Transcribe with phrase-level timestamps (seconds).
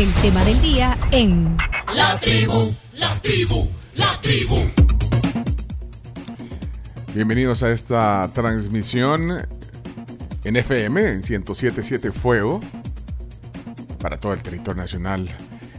[0.00, 1.58] el tema del día en
[1.94, 4.56] La tribu, la tribu, la tribu.
[7.14, 9.46] Bienvenidos a esta transmisión
[10.42, 12.60] en FM, en 1077 Fuego,
[14.00, 15.28] para todo el territorio nacional.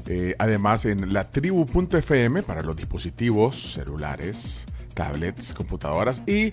[0.06, 6.52] Eh, además, en la tribu.fm para los dispositivos celulares, tablets, computadoras y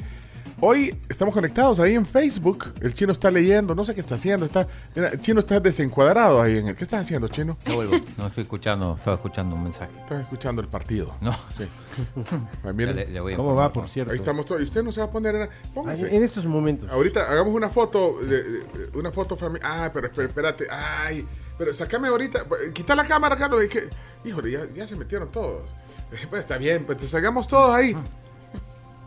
[0.60, 2.72] Hoy estamos conectados ahí en Facebook.
[2.80, 4.46] El chino está leyendo, no sé qué está haciendo.
[4.46, 6.76] Está, mira, el chino está desencuadrado ahí en el.
[6.76, 7.56] ¿Qué estás haciendo, chino?
[7.66, 7.96] No vuelvo.
[8.16, 9.92] No estoy escuchando, estaba escuchando un mensaje.
[10.00, 11.14] Estás escuchando el partido.
[11.20, 11.32] No.
[11.56, 11.68] Sí.
[12.62, 13.70] Pues miren, le- le voy a ¿Cómo informar.
[13.70, 14.12] va, por cierto?
[14.12, 14.60] ahí estamos todos.
[14.60, 15.48] Y usted no se va a poner en.
[15.74, 16.14] Póngase.
[16.14, 16.88] En estos momentos.
[16.90, 19.62] Ahorita hagamos una foto, de- de- una foto familiar.
[19.72, 20.66] Ah, pero espérate.
[20.70, 22.40] Ay, pero sacame ahorita.
[22.72, 23.62] Quita la cámara, Carlos.
[23.62, 23.88] es que-
[24.24, 25.62] híjole, ya, ya se metieron todos.
[26.30, 27.94] Pues está bien, pues entonces hagamos todos ahí.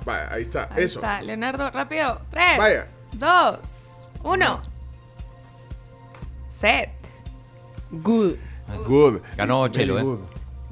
[0.05, 0.68] Vaya, ahí está.
[0.72, 1.00] Ahí Eso.
[1.00, 2.18] está, Leonardo, rápido.
[2.30, 2.88] Tres, Vaya.
[3.14, 4.62] dos, uno.
[6.60, 6.90] Set.
[7.91, 8.34] Good.
[8.88, 9.22] Good.
[9.38, 10.10] Ganó Chelo, Very ¿eh?
[10.12, 10.20] good.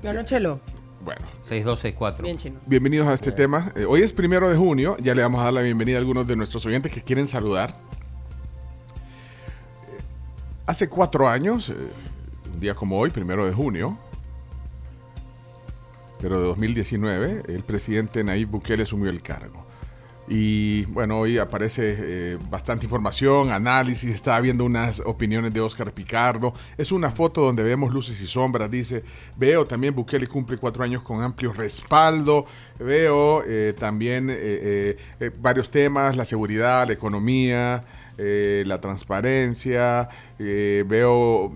[0.03, 0.59] Ganó Chelo.
[1.01, 2.21] Bueno, 6-2-6-4.
[2.23, 2.59] Bien chino.
[2.65, 3.71] bienvenidos a este tema.
[3.75, 4.97] Eh, hoy es primero de junio.
[4.99, 7.69] Ya le vamos a dar la bienvenida a algunos de nuestros oyentes que quieren saludar.
[9.87, 9.97] Eh,
[10.65, 11.73] Hace cuatro años, eh,
[12.53, 13.97] un día como hoy, primero de junio,
[16.19, 19.65] pero de 2019, el presidente Nayib Bukele asumió el cargo.
[20.31, 26.53] Y bueno, hoy aparece eh, bastante información, análisis, estaba viendo unas opiniones de Oscar Picardo.
[26.77, 29.03] Es una foto donde vemos luces y sombras, dice.
[29.37, 32.45] Veo también Bukele cumple cuatro años con amplio respaldo.
[32.77, 34.97] Veo eh, también eh,
[35.39, 37.83] varios temas, la seguridad, la economía,
[38.17, 40.09] la transparencia.
[40.37, 41.51] veo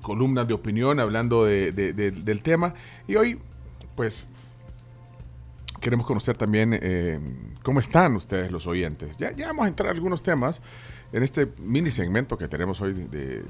[0.00, 2.72] columnas de opinión hablando de- de- de- del tema.
[3.06, 3.38] Y hoy,
[3.94, 4.28] pues,
[5.80, 7.18] queremos conocer también eh,
[7.62, 9.16] cómo están ustedes los oyentes.
[9.18, 10.62] Ya, vamos a entrar a algunos temas
[11.12, 13.44] en este mini segmento que tenemos hoy de,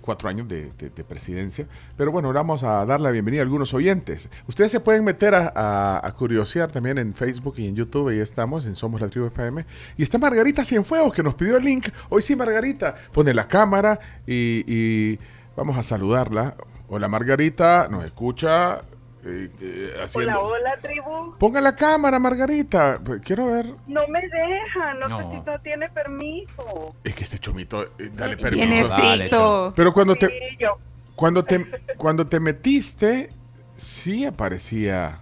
[0.00, 1.66] cuatro años de, de- de presidencia.
[1.98, 4.30] Pero bueno, ahora vamos a dar la bienvenida a algunos oyentes.
[4.48, 8.08] Ustedes se pueden meter a, a- a curiosear también en Facebook y en YouTube.
[8.08, 9.66] Ahí estamos, en Somos la Tribu FM.
[9.98, 11.88] Y está Margarita Cienfuegos que nos pidió el link.
[12.08, 12.94] Hoy sí, Margarita.
[13.12, 15.18] Pone la cámara y, y
[15.56, 16.56] vamos a saludarla.
[16.88, 18.80] Hola Margarita, nos escucha.
[19.24, 21.36] Eh, eh, haciendo- Hola, hola, tribu.
[21.38, 22.98] Ponga la cámara, Margarita.
[23.24, 23.66] Quiero ver.
[23.86, 25.18] No me deja, no, No.
[25.18, 26.94] sé si no tiene permiso.
[27.04, 28.88] Es que este chomito, eh, dale Bien permiso.
[28.90, 29.72] Dale, estricto.
[29.76, 30.76] Pero cuando Sí, te, yo.
[31.14, 31.64] cuando te,
[31.96, 33.30] cuando te metiste,
[33.76, 35.18] sí aparecía.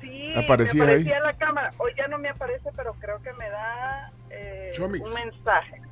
[0.00, 1.02] Sí, Aparecía me ahí.
[1.02, 1.70] aparecía la cámara.
[1.78, 5.82] Hoy ya no me aparece, pero creo que me da eh, un mensaje.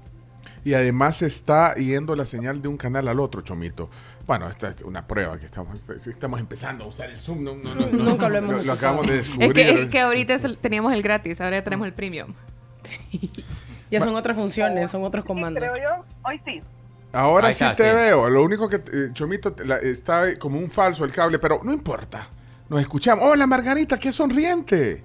[0.65, 3.89] Y además está yendo la señal de un canal al otro, chomito.
[4.27, 7.43] Bueno, esta es una prueba que estamos, estamos empezando a usar el Zoom.
[7.45, 8.73] No, no, no, no, Nunca lo hemos Lo, usado.
[8.77, 9.53] acabamos de Es descubrir.
[9.55, 12.35] que, es que ahorita es el- teníamos el gratis, ahora ya tenemos el premium.
[13.91, 15.63] Ya son otras funciones, son otros Sí, comandos.
[15.63, 16.05] creo yo.
[16.23, 16.61] Hoy sí.
[17.11, 17.95] Ahora sí te sí.
[17.97, 18.29] veo.
[18.29, 22.29] Lo único que, eh, Chomito, la- está como un falso el cable, pero no importa.
[22.69, 23.25] Nos escuchamos.
[23.25, 25.03] Hola, Margarita, qué sonriente.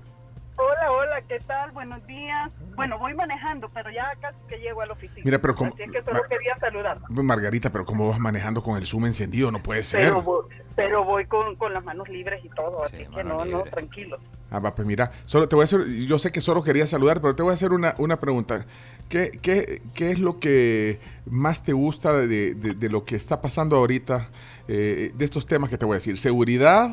[1.28, 1.72] ¿Qué tal?
[1.72, 2.52] Buenos días.
[2.76, 5.22] Bueno, voy manejando, pero ya casi que llego a la oficina.
[5.24, 6.98] Mira, pero como- Así es que solo quería saludar.
[7.10, 9.52] Margarita, pero ¿cómo vas manejando con el Zoom encendido?
[9.52, 10.02] No puede ser.
[10.02, 10.44] Pero, voy-
[10.76, 14.18] pero voy con, con las manos libres y todo, Sí, así que no, no, tranquilo.
[14.52, 17.22] Ah, va, pues mira, solo te voy a hacer, yo sé que solo quería saludar,
[17.22, 18.66] pero te voy a hacer una, una pregunta.
[19.10, 23.42] ¿Qué, qué, qué es lo que más te gusta de, de- de lo que está
[23.42, 24.28] pasando ahorita,
[24.68, 26.18] eh, de estos temas que te voy a decir?
[26.18, 26.90] ¿Seguridad?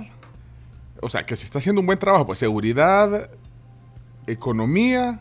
[1.03, 3.31] O sea, que se está haciendo un buen trabajo, pues seguridad,
[4.31, 5.21] economía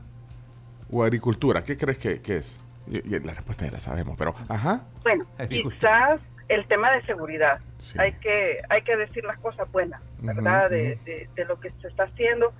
[0.91, 1.63] o agricultura.
[1.63, 2.59] ¿Qué crees que, que es?
[2.87, 4.81] Y, y la respuesta ya la sabemos, pero, ajá.
[5.03, 7.59] Bueno, quizás el tema de seguridad.
[7.77, 7.97] Sí.
[7.99, 10.69] Hay que hay que decir las cosas buenas, ¿verdad?
[10.69, 12.53] De, de- de lo que se está haciendo.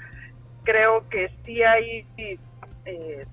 [0.63, 2.05] Creo que sí hay
[2.85, 3.25] eh,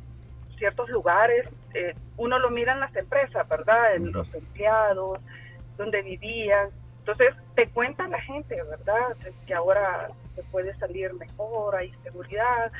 [0.56, 3.96] ciertos lugares, eh, uno lo mira en las empresas, ¿verdad?
[3.96, 5.18] En los empleados,
[5.76, 6.68] donde vivían.
[7.00, 9.14] Entonces, te cuenta la gente, ¿verdad?
[9.46, 12.72] Que ahora se puede salir mejor, hay seguridad.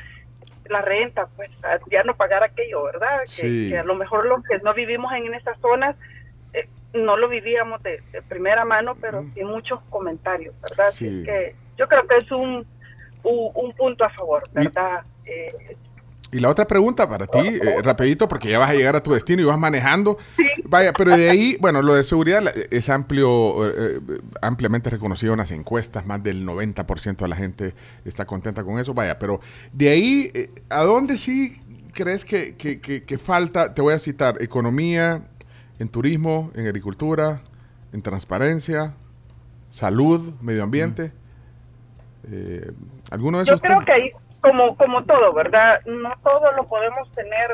[0.69, 1.49] La renta, pues
[1.89, 3.21] ya no pagar aquello, ¿verdad?
[3.21, 3.69] Que, Sí.
[3.69, 5.95] que a lo mejor los que no vivimos en esas zonas
[6.53, 10.89] eh, no lo vivíamos de, de primera mano, pero sí muchos comentarios, ¿verdad?
[10.89, 11.23] Sí.
[11.23, 12.65] que yo creo que es un,
[13.23, 15.03] un, un punto a favor, ¿verdad?
[15.25, 15.77] Eh,
[16.31, 19.13] Y la otra pregunta para ti, eh, rapidito, porque ya vas a llegar a tu
[19.13, 20.17] destino y vas manejando.
[20.65, 25.39] Vaya, pero de ahí, bueno, lo de seguridad es amplio, eh, eh, ampliamente reconocido en
[25.39, 28.93] las encuestas, más del 90% de la gente está contenta con eso.
[28.93, 29.39] Vaya, pero
[29.71, 31.61] de ahí, eh, ¿a dónde sí
[31.93, 33.73] crees que, que- que- que falta?
[33.73, 35.21] Te voy a citar, economía,
[35.79, 37.41] en turismo, en agricultura,
[37.93, 38.93] en transparencia,
[39.69, 41.13] salud, medio ambiente.
[42.29, 42.71] Eh,
[43.11, 43.85] ¿Alguno de yo esos creo temas?
[43.85, 45.81] que ahí, como, como todo, ¿verdad?
[45.85, 47.49] No todo lo podemos tener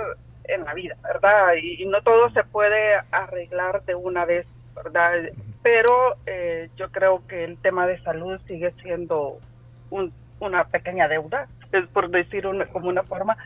[0.45, 1.53] en la vida, ¿verdad?
[1.61, 4.45] Y, y no todo se puede arreglar de una vez,
[4.75, 5.13] ¿verdad?
[5.61, 9.37] pero eh, yo creo que el tema de salud sigue siendo
[9.89, 13.37] un- una pequeña deuda, es por decir una, como una forma.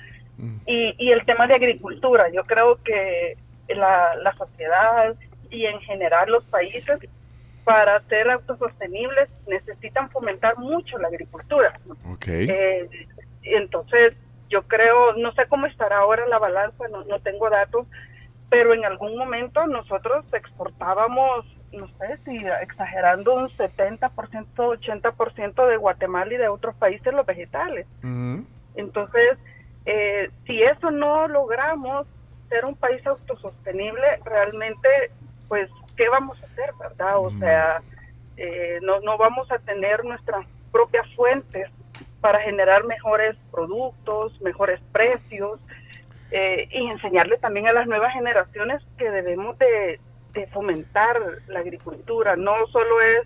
[0.65, 3.37] Y, y el tema de agricultura, yo creo que
[3.69, 5.13] la, la sociedad
[5.51, 6.99] y en general los países
[7.63, 11.79] para ser autosostenibles necesitan fomentar mucho la agricultura.
[12.09, 12.27] Ok.
[12.27, 12.89] Eh,
[13.55, 14.13] entonces,
[14.49, 17.87] yo creo, no sé cómo estará ahora la balanza, no, no tengo datos,
[18.49, 24.09] pero en algún momento nosotros exportábamos, no sé si exagerando un 70%,
[24.55, 27.85] 80% de Guatemala y de otros países los vegetales.
[28.75, 29.37] Entonces,
[29.85, 32.07] eh, si eso no logramos
[32.49, 34.89] ser un país autosostenible, realmente,
[35.49, 37.17] pues, ¿qué vamos a hacer, verdad?
[37.17, 37.81] O sea,
[38.37, 41.69] eh, no, no vamos a tener nuestras propias fuentes
[42.27, 45.61] para generar mejores productos, mejores precios
[46.29, 49.97] eh, y enseñarle también a las nuevas generaciones que debemos de,
[50.33, 52.35] de fomentar la agricultura.
[52.35, 53.25] No solo es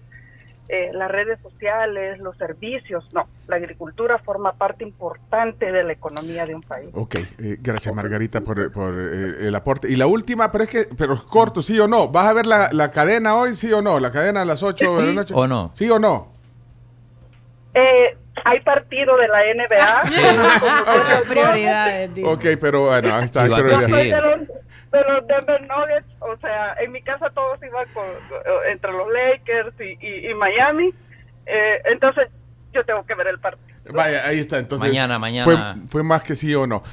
[0.69, 6.45] eh, las redes sociales, los servicios, no, la agricultura forma parte importante de la economía
[6.45, 6.92] de un país.
[6.94, 9.89] Ok, eh, gracias Margarita por, por, eh, el aporte.
[9.89, 12.09] Y la última, pero es que, pero es corto, ¿sí o no?
[12.09, 14.00] ¿Vas a ver la, la cadena hoy, sí o no?
[14.00, 15.33] ¿La cadena a las 8 de la ¿Sí noche?
[15.36, 15.71] o no?
[15.74, 16.30] ¿Sí o no?
[18.45, 20.03] Hay partido de la NBA.
[21.27, 22.27] Prioridades, dice.
[22.27, 23.45] Ok, pero bueno, ahí está.
[23.45, 27.59] Sí, Yo soy de los, de los Denver Nuggets, o sea, en mi casa todos
[27.63, 28.05] iban con,
[28.71, 30.93] entre los Lakers y, y- y Miami,
[31.45, 32.29] eh, entonces
[32.73, 33.67] yo tengo que ver el partido.
[33.93, 34.57] Vaya, ahí está.
[34.59, 35.44] Entonces, Mañana, mañana.
[35.44, 36.83] Fue, fue más que sí o no.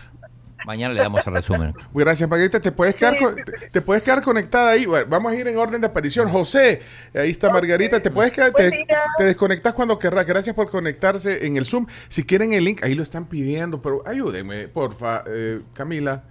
[0.69, 1.73] Mañana le damos el resumen.
[1.95, 2.61] Gracias, Margarita.
[2.61, 3.53] ¿Te puedes quedar, Sí, con- sí, sí.
[3.63, 4.85] te, te puedes quedar conectada ahí?
[4.85, 6.29] Bueno, vamos a ir en orden de aparición.
[6.29, 6.83] José,
[7.15, 8.01] ahí está Margarita.
[8.03, 8.53] ¿Te puedes quedar?
[8.53, 10.27] Te desconectas cuando querrás.
[10.27, 11.87] Gracias por conectarse en el Zoom.
[12.11, 16.23] Si quieren el link, ahí lo están pidiendo, pero ayúdenme, porfa, eh, Camila.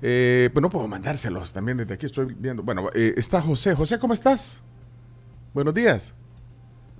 [0.00, 2.06] Eh, pues no puedo mandárselos también desde aquí.
[2.06, 2.62] Estoy viendo.
[2.62, 3.74] Bueno, eh, está José.
[3.74, 4.62] José, ¿cómo estás?
[5.54, 6.14] Buenos días.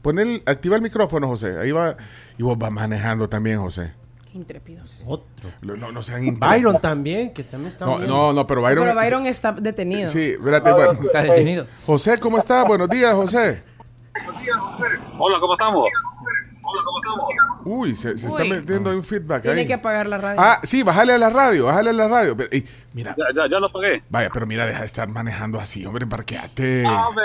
[0.03, 1.59] Pon el, activa el micrófono, José.
[1.61, 1.97] Ahí va.
[2.39, 3.93] Y vos vas manejando también, José.
[4.35, 5.03] Intrépidos.
[5.07, 5.51] Otro.
[5.61, 8.09] No, no, sean Byron también, que también está No, bien.
[8.09, 8.85] no, no, pero Byron.
[8.87, 10.09] Pero Byron está detenido.
[10.09, 10.93] Sí, espérate, bueno.
[11.05, 11.67] ¿Está detenido?
[11.85, 12.65] José, ¿cómo está?
[12.65, 13.63] Buenos días, José.
[15.19, 15.85] Hola, ¿cómo estamos?
[17.65, 19.67] Uy, se, se está metiendo un feedback Tiene ahí.
[19.67, 20.41] que apagar la radio.
[20.41, 22.37] Ah, sí, bájale a la radio, bájale a la radio.
[22.37, 22.51] Pero,
[22.95, 24.03] mira, Ya, ya, ya lo pagué.
[24.11, 26.83] vaya, pero mira, deja de estar manejando así, hombre, parqueate.
[26.83, 27.25] No, hombre,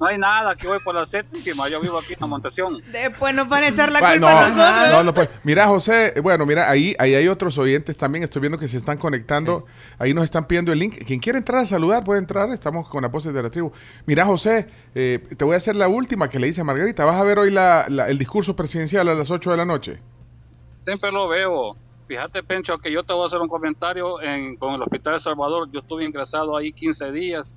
[0.00, 2.78] no hay nada, que voy por la séptima, yo vivo aquí en la montación.
[2.90, 4.88] Después nos van a echar la culpa no, a nosotros.
[4.90, 8.58] no, no, pues, mira, José, bueno, mira, ahí, ahí hay otros oyentes también, estoy viendo
[8.58, 9.66] que se están conectando,
[9.98, 11.04] ahí nos están pidiendo el link.
[11.06, 13.72] Quien quiera entrar a saludar puede entrar, estamos con las voces de la tribu.
[14.06, 17.04] Mira, José, eh, te voy a hacer la última que le dice a Margarita.
[17.04, 19.98] ¿Vas a ver hoy la- la- el discurso presidencial a las 8 de la noche?
[20.84, 21.76] Siempre lo veo.
[22.08, 25.20] Fíjate, Pencho, que yo te voy a hacer un comentario en, con el Hospital de
[25.20, 25.68] Salvador.
[25.72, 27.56] Yo estuve ingresado ahí 15 días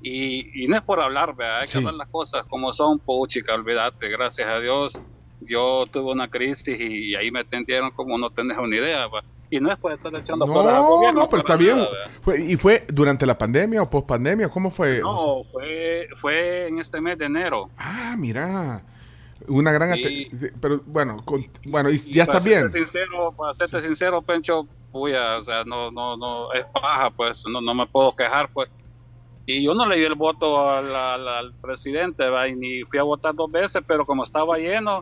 [0.00, 1.60] y, y no es por hablar, ¿verdad?
[1.60, 1.78] hay que Sí.
[1.78, 4.08] hablar las cosas como son, puchica, olvídate.
[4.08, 4.98] Gracias a Dios,
[5.40, 9.06] yo tuve una crisis y, ahí me atendieron como no tenés una idea.
[9.06, 9.20] ¿va?
[9.50, 11.76] Y no es por estar echando flores al No, gobierno, no, pero está bien.
[11.76, 12.10] nada, ¿verdad?
[12.22, 14.48] Fue- ¿Y fue durante la pandemia o post pandemia?
[14.48, 15.00] ¿Cómo fue?
[15.00, 17.68] No, fue, fue en este mes de enero.
[17.76, 18.82] Ah, mira.
[19.48, 19.94] Una gran...
[19.94, 20.28] Sí.
[20.60, 22.62] Pero bueno, con- bueno, y Y ya está bien.
[22.70, 27.42] serte Sincero, para serte sincero, Pencho, puya, o sea, no, no, no, es paja, pues,
[27.50, 28.68] no, no me puedo quejar, pues.
[29.46, 32.46] Y yo no le di el voto al, al- al presidente, ¿va?
[32.48, 35.00] y ni fui a votar dos veces, pero como estaba lleno,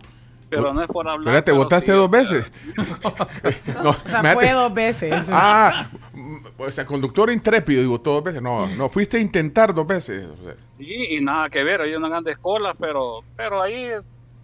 [0.48, 1.34] pero no es por hablar.
[1.34, 2.50] Espérate, pero votaste sí, dos veces.
[3.84, 5.26] no, o sea, fue dos veces.
[5.30, 8.40] Ah, mm, o sea, conductor intrépido y votó dos veces.
[8.42, 10.24] No, no, fuiste a intentar dos veces.
[10.26, 10.54] o sea.
[10.78, 13.90] Sí, y nada que ver, hay una grande escuela, pero, pero ahí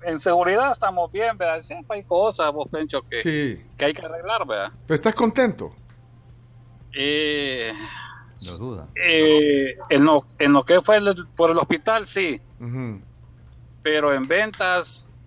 [0.07, 1.61] en seguridad estamos bien, ¿verdad?
[1.63, 3.63] Siempre hay cosas, vos, Pencho, que, Sí.
[3.77, 4.73] que hay que arreglar, ¿verdad?
[4.87, 5.75] ¿Pero estás contento?
[6.95, 7.73] Eh,
[8.43, 8.89] No duda.
[8.95, 12.41] eh, en, lo, en lo que fue el- por el hospital, sí.
[13.83, 15.23] Pero en ventas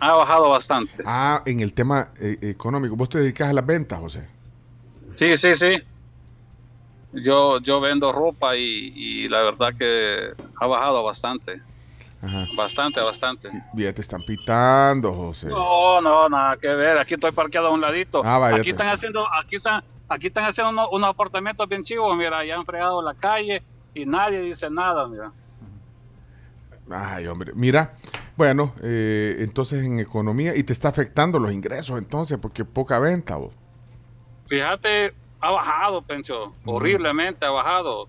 [0.00, 1.02] ha bajado bastante.
[1.06, 2.96] Ah, en el tema eh, económico.
[2.96, 4.28] ¿Vos te dedicas a las ventas, José?
[5.10, 5.70] Sí, sí, sí.
[7.12, 11.60] Yo, yo vendo ropa y, y la verdad que ha bajado bastante.
[12.24, 12.46] Ajá.
[12.56, 13.50] Bastante, bastante.
[13.74, 15.48] Ya te están pitando, José.
[15.48, 16.96] No, no, nada que ver.
[16.98, 18.22] Aquí estoy parqueado a un ladito.
[18.24, 21.84] Ah, vaya aquí te- están haciendo, aquí están, aquí están haciendo unos, unos apartamentos bien
[21.84, 22.16] chivos.
[22.16, 23.62] Mira, ya han fregado la calle
[23.94, 25.06] y nadie dice nada.
[25.06, 25.30] Mira.
[26.90, 27.52] Ay, hombre.
[27.54, 27.92] Mira,
[28.36, 33.36] bueno, eh, entonces en economía, y te está afectando los ingresos entonces, porque poca venta,
[33.36, 33.52] vos.
[34.48, 36.52] Fíjate, ha bajado, Pencho.
[36.64, 38.06] Horriblemente ha bajado.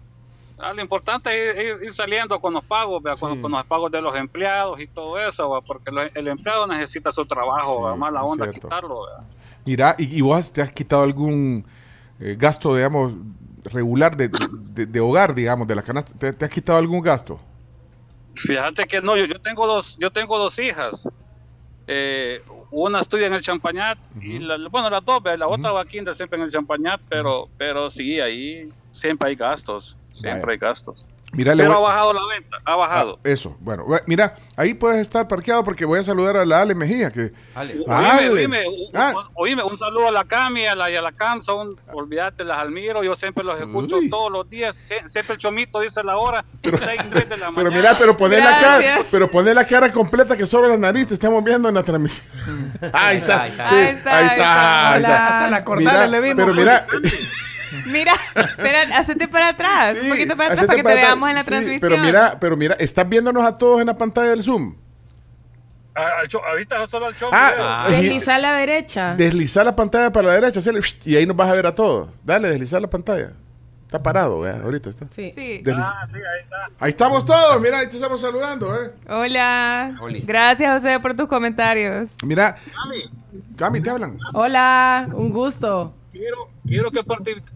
[0.57, 1.29] Ah, lo importante
[1.74, 5.62] es ir, saliendo con los pagos, con, los pagos de los empleados y todo eso,
[5.67, 8.67] porque lo- el empleado necesita su trabajo, Sí, es onda cierto.
[8.67, 9.01] quitarlo.
[9.65, 11.65] Mira, y, y vos te has quitado algún
[12.19, 13.13] eh, gasto, digamos,
[13.65, 16.13] regular de, de- de hogar, digamos, de la canasta.
[16.17, 17.38] ¿Te, te has quitado algún gasto?
[18.35, 21.07] Fíjate que no, yo, yo tengo dos, yo tengo dos hijas.
[21.88, 25.85] Eh, una estudia en el Champañat y la- bueno las dos, la otra va a
[25.85, 30.51] kinder siempre en el Champañat, pero, pero sí ahí siempre hay gastos, siempre Vaya.
[30.53, 31.05] hay gastos.
[31.34, 33.15] Mira, Pero ha voy- bajado la venta, ha bajado.
[33.17, 36.75] Ah, eso, bueno, mira, ahí puedes estar parqueado porque voy a saludar a la Ale
[36.75, 37.74] Mejía, que Ale.
[37.79, 38.29] Oíme, Ale.
[38.29, 39.13] oíme, un- Ah.
[39.34, 42.60] oíme, un saludo a la Cami a la, y a la Camsa, un, olvídate, las
[42.60, 44.10] admiro, yo siempre los escucho Uy.
[44.10, 47.69] todos los días, sie- siempre el chomito dice la hora, seis, tres de la Pero
[47.69, 47.75] mañana.
[47.75, 51.15] mira, pero poner la cara, pero poner la cara completa que solo la nariz te
[51.15, 52.25] estamos viendo en la transmisión.
[52.93, 53.41] ahí está.
[53.41, 53.67] Ahí está.
[53.67, 54.91] sí, Ahí está, ahí ahí está, está.
[54.93, 55.25] ahí está.
[55.27, 56.36] Hasta la cordada Mira, le vimos.
[56.45, 56.88] pero mira,
[57.88, 59.94] Mira, espera, hacete para atrás.
[59.94, 61.13] sí, un poquito para atrás para que para te atrás.
[61.15, 61.82] veamos en la Sí, transmisión.
[61.82, 64.75] Pero mira, pero mira, estás viéndonos a todos en la pantalla del Zoom.
[65.98, 67.29] Ah, al cho- ahorita solo al show.
[67.32, 67.88] Ah, Ah.
[67.89, 69.15] Deslizar a la derecha.
[69.15, 72.10] deslizar la pantalla para la derecha, hacerle y ahí nos vas a ver a todos.
[72.24, 73.32] Dale, deslizar la pantalla.
[73.86, 75.05] Está parado, vea, ahorita está.
[75.12, 75.32] Sí.
[75.38, 76.58] Ah, sí, ahí está.
[76.79, 78.91] Ahí estamos todos, mira, ahí te estamos saludando, eh.
[79.08, 79.96] Hola.
[80.01, 80.25] Olis.
[80.27, 82.10] Gracias, José, por tus comentarios.
[82.25, 83.03] Mira, Cami,
[83.55, 84.17] Cami, te hablan.
[84.34, 85.94] Hola, un gusto.
[86.15, 86.91] Quiero, quiero,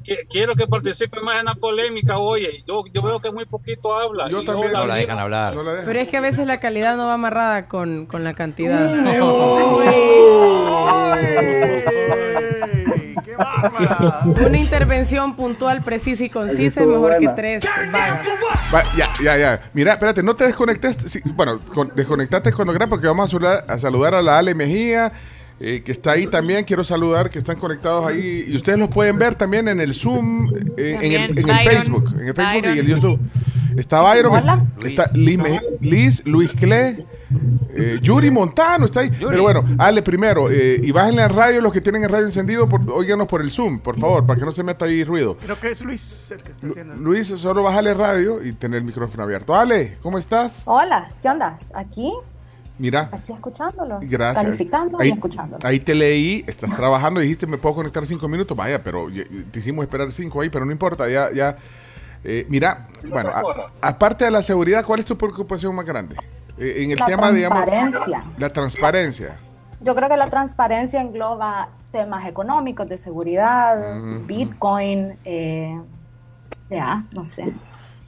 [0.04, 3.96] que quiero que participe más en la polémica, oye, yo, yo veo que muy poquito
[3.98, 4.30] habla.
[4.30, 4.74] Yo también.
[4.74, 5.56] No la dejan hablar.
[5.56, 5.86] No la dejan.
[5.86, 8.90] Pero es que a veces la calidad no va amarrada con, con la cantidad.
[13.26, 14.20] ¡Qué bárbara!
[14.48, 17.64] Una intervención puntual, precisa y concisa es mejor que tres.
[18.74, 19.62] Va, ya, ya, ya.
[19.74, 20.98] Mira, espérate, no te desconectes.
[21.06, 23.34] sí, bueno, con- desconectate cuando quieras porque vamos
[23.68, 25.12] a saludar a la Ale Mejía,
[25.60, 26.66] eh, que está ahí también.
[26.66, 28.46] Quiero saludar, que están conectados ahí.
[28.48, 31.66] Y ustedes los pueden ver también en el Zoom, eh, en, el, en el Byron.
[31.66, 33.02] Facebook, en el Facebook y en el Byron.
[33.02, 33.20] YouTube.
[33.78, 34.66] Está Byron, Hola.
[34.84, 35.40] está Liz,
[35.80, 37.06] Liz, Luis Cle,
[37.76, 39.12] eh, Yuri Montano está ahí.
[39.18, 42.68] Pero bueno, Ale, primero, eh, y bájenle a radio los que tienen el radio encendido,
[42.68, 45.38] por, óiganos por el Zoom, por favor, para que no se meta ahí ruido.
[45.38, 46.96] Creo que es Luis el que está haciendo.
[46.96, 49.56] Luis, solo bájale radio y tener el micrófono abierto.
[49.56, 50.64] Ale, ¿cómo estás?
[50.66, 51.58] Hola, ¿qué onda?
[51.74, 52.12] Aquí,
[52.80, 54.00] Mira, aquí escuchándolo.
[54.02, 54.46] gracias.
[54.46, 55.68] Calificando ahí, y escuchándolo.
[55.68, 58.56] ahí te leí, estás trabajando, dijiste me puedo conectar cinco minutos.
[58.58, 59.08] Vaya, pero
[59.52, 61.58] te hicimos esperar cinco ahí, pero no importa, ya, ya.
[62.24, 63.44] eh, mira, bueno, a-
[63.90, 66.16] aparte de la seguridad, ¿cuál es tu preocupación más grande?
[66.58, 68.24] Eh, en el La tema, digamos, transparencia.
[68.38, 69.40] la transparencia.
[69.82, 73.78] Yo creo que la transparencia engloba temas económicos, de seguridad,
[74.26, 75.80] Bitcoin, eh,
[76.70, 77.52] ya, no sé.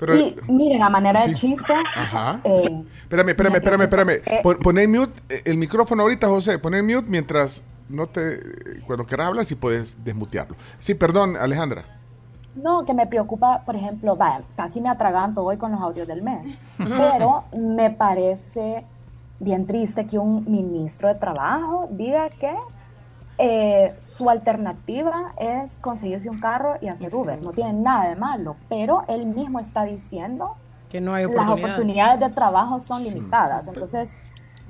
[0.01, 2.41] Pero, y miren, a manera de chiste, Ajá.
[2.43, 4.10] eh, Espérame, espérame, espérame, espérame.
[4.25, 4.39] Eh.
[4.43, 6.58] Pon, poné mute eh, el micrófono ahorita, José.
[6.60, 8.34] Poné mute mientras no te.
[8.34, 8.39] eh,
[8.88, 10.55] Cuando quieras hablar, si puedes desmutearlo.
[10.79, 11.86] Sí, perdón, Alejandra.
[12.55, 16.22] no, que me preocupa, por ejemplo, vaya, casi me atraganto hoy con los audios del
[16.24, 18.84] mes, pero me parece
[19.39, 22.53] bien triste que un ministro de trabajo diga que
[23.43, 27.41] eh, su alternativa es conseguirse un carro y hacer Uber.
[27.41, 30.51] No tiene nada de malo, pero él mismo está diciendo
[30.89, 31.65] Que no hay las oportunidad.
[31.71, 33.67] oportunidades de trabajo son limitadas.
[33.67, 34.10] Entonces,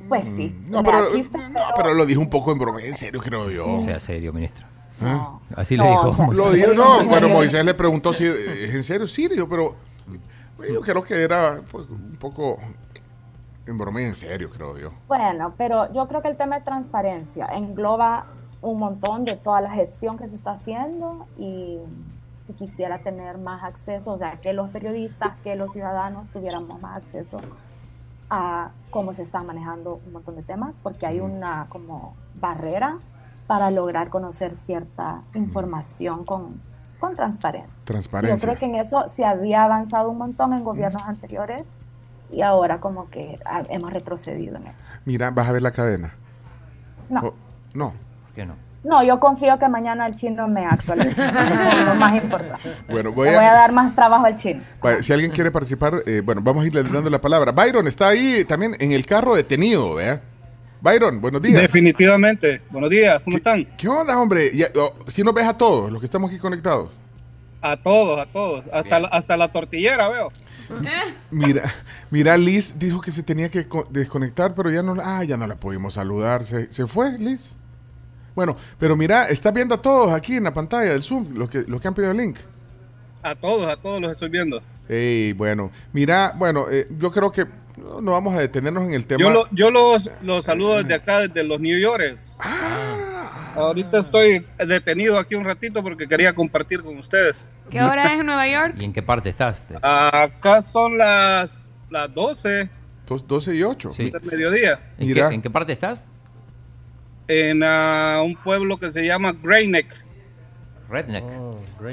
[0.07, 3.49] pues sí, Mm, No, pero, no, lo dijo un poco en broma, en serio, creo
[3.51, 3.79] yo.
[3.81, 4.65] Sea serio, ministro.
[5.01, 5.41] no.
[5.55, 6.13] Así No, le o dijo.
[6.15, 7.27] sea, Lo dijo, no, bueno.
[7.29, 9.75] Moisés le preguntó si eh, es en serio, sí, dijo, pero
[10.71, 12.57] yo creo que era pues, un poco
[13.67, 14.91] en broma y en serio, creo yo.
[15.07, 18.25] Bueno, pero yo creo que el tema de transparencia engloba
[18.61, 21.77] un montón de toda la gestión que se está haciendo y,
[22.47, 26.97] y quisiera tener más acceso, o sea, que los periodistas, que los ciudadanos tuviéramos más
[26.97, 27.39] acceso
[28.29, 32.97] a cómo se están manejando un montón de temas, porque hay una como barrera
[33.47, 36.61] para lograr conocer cierta información con,
[36.99, 37.73] con transparencia.
[37.79, 38.47] Yo Transparencia.
[38.47, 41.63] creo que en eso se había avanzado un montón en gobiernos anteriores
[42.31, 43.37] y ahora como que
[43.69, 44.77] hemos retrocedido en eso.
[45.03, 46.13] Mira, vas a ver la cadena.
[47.09, 47.33] No, Oh,
[47.73, 47.91] no.
[48.31, 48.55] ¿Por qué no?
[48.83, 51.15] no, yo confío que mañana el chino me actualice.
[51.85, 52.77] Lo más importante.
[52.89, 54.61] Bueno, voy a dar más trabajo al chino.
[55.01, 57.51] Si alguien quiere participar, eh, bueno, vamos a irle dando la palabra.
[57.51, 60.21] Byron está ahí también en el carro detenido, ¿vea?
[60.81, 61.61] Byron, buenos días.
[61.61, 62.63] Definitivamente.
[62.71, 63.65] Buenos días, ¿cómo están?
[63.77, 64.51] ¿Qué onda, hombre?
[65.07, 66.89] si nos ves a todos los que estamos aquí conectados.
[67.61, 68.65] A todos, a todos.
[68.73, 70.31] Hasta la, hasta la tortillera veo.
[71.29, 71.69] Mira,
[72.09, 75.37] mira, Liz dijo que se tenía que co- desconectar, pero ya no, la- ah, ya
[75.37, 76.43] no la pudimos saludar.
[76.43, 77.53] ¿Se, se fue, Liz?
[78.35, 81.63] Bueno, pero mira, está viendo a todos aquí en la pantalla del Zoom, los que,
[81.67, 82.37] los que han pedido el link.
[83.23, 84.61] A todos, a todos los estoy viendo.
[84.89, 87.45] Ey, bueno, mira, bueno, eh, yo creo que
[88.01, 89.21] no, vamos a detenernos en el tema.
[89.21, 92.37] Yo, lo- yo los, los saludo desde acá, desde los New Yorkers.
[93.55, 97.47] Ahorita estoy detenido aquí un ratito porque quería compartir con ustedes.
[97.69, 98.75] ¿Qué hora es en Nueva York?
[98.79, 99.63] ¿Y en qué parte estás?
[99.81, 102.69] Acá son las, las 12
[103.07, 103.91] Dos- 12 y 8.
[103.93, 104.09] Sí.
[104.09, 105.27] del mediodía ¿En, Mira.
[105.29, 106.05] qué, en qué parte estás?
[107.27, 109.93] En ah, un pueblo que se llama Greyneck.
[110.89, 111.23] Redneck.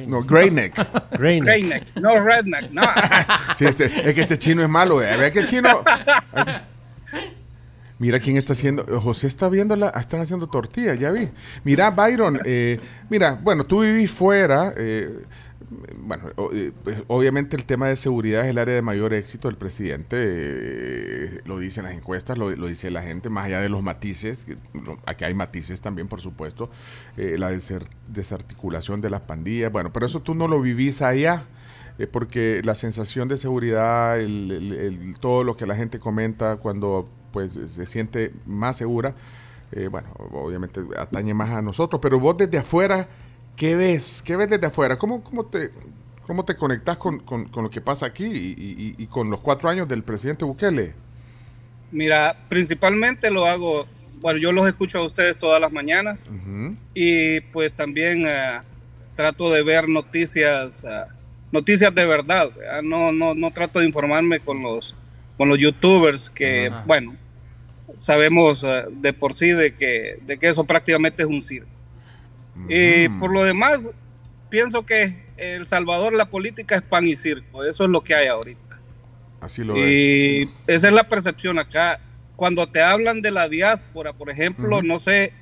[0.08, 0.74] No, Greyneck.
[1.18, 2.82] Greyneck, no redneck, no.
[3.56, 5.00] Sí, este- es que este chino es malo.
[5.02, 5.16] eh.
[5.16, 5.68] Vea que el chino.
[8.00, 9.00] Mira quién está haciendo.
[9.00, 9.88] José está viendo la.
[9.90, 11.28] Están haciendo tortillas, ya vi.
[11.64, 12.40] Mira, Byron.
[12.44, 12.78] eh,
[13.10, 14.72] mira, bueno, tú vivís fuera.
[14.76, 15.10] eh,
[15.96, 19.56] bueno, eh, pues, obviamente el tema de seguridad es el área de mayor éxito del
[19.56, 20.16] presidente.
[20.20, 24.44] eh, lo dicen las encuestas, lo, dice la gente, más allá de los matices.
[24.44, 24.56] que,
[25.06, 26.70] Aquí hay matices también, por supuesto.
[27.16, 27.50] eh, la
[28.08, 29.70] desarticulación de las pandillas.
[29.72, 31.46] Bueno, pero eso tú no lo vivís allá.
[32.12, 34.18] porque la sensación de seguridad,
[35.20, 39.14] todo lo que la gente comenta cuando pues se siente más segura,
[39.90, 43.08] bueno, obviamente atañe más a nosotros, pero vos desde afuera,
[43.58, 44.22] ¿qué ves?
[44.24, 44.96] ¿Qué ves desde afuera?
[44.96, 45.70] ¿Cómo, cómo te
[46.26, 49.40] cómo te conectas con, con- con lo que pasa aquí y, y- y con los
[49.40, 50.92] cuatro años del presidente Bukele?
[51.90, 53.86] Mira, principalmente lo hago,
[54.20, 56.20] bueno, yo los escucho a ustedes todas las mañanas
[56.94, 58.58] y pues también eh,
[59.16, 61.04] trato de ver noticias, eh,
[61.50, 62.50] noticias de verdad.
[62.82, 64.94] No, no, no trato de informarme con los,
[65.38, 67.16] con los youtubers que, bueno,
[67.96, 71.70] sabemos eh, de por sí de que, de que eso prácticamente es un circo.
[72.68, 73.18] Y Ujú.
[73.18, 73.90] por lo demás,
[74.50, 78.26] pienso que El Salvador la política es pan y circo, eso es lo que hay
[78.26, 78.80] ahorita.
[79.40, 79.76] Así lo.
[79.76, 82.00] Y esa es la percepción acá.
[82.36, 85.32] Cuando te hablan de la diáspora, por ejemplo, no sé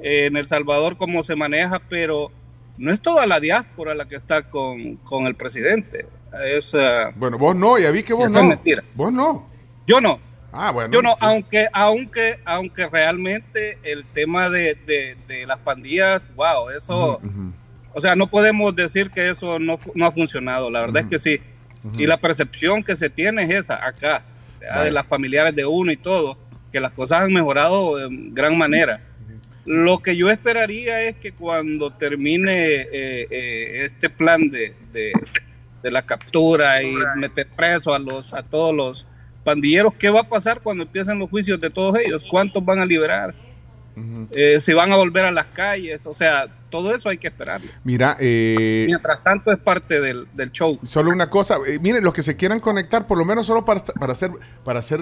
[0.00, 2.30] eh, en El Salvador cómo se maneja, pero
[2.78, 6.06] no es toda la diáspora la que está con, con el presidente.
[6.44, 8.42] Es, ah, Bueno, vos no, ya vi que vos es no.
[8.44, 8.82] mentira.
[8.94, 9.46] Vos no.
[9.86, 10.18] yo no,
[10.52, 10.92] Ah, bueno.
[10.92, 11.16] yo no, sí.
[11.20, 17.20] aunque, aunque, aunque realmente el tema de, de- de las pandillas, wow, eso,
[17.94, 21.18] o sea, no podemos decir que eso no, no ha funcionado, la verdad es que
[21.18, 21.40] sí.
[21.96, 24.22] Y la percepción que se tiene es esa, acá,
[24.84, 26.36] de las familiares de uno y todo,
[26.72, 29.00] que las cosas han mejorado en gran manera.
[29.64, 32.88] Lo que yo esperaría es que cuando termine eh,
[33.30, 35.12] eh, este plan de, de-
[35.82, 39.06] de la captura y meter preso a los a todos los
[39.50, 42.24] pandilleros, ¿qué va a pasar cuando empiecen los juicios de todos ellos?
[42.30, 43.34] ¿Cuántos van a liberar?
[44.30, 47.70] Eh, si van a volver a las calles, o sea, todo eso hay que esperarlo.
[47.84, 50.78] Mira, eh, Mientras tanto es parte del, del show.
[50.84, 53.80] Solo una cosa, eh, miren, los que se quieran conectar, por lo menos solo para,
[53.84, 54.30] para hacer
[54.64, 55.00] para hacer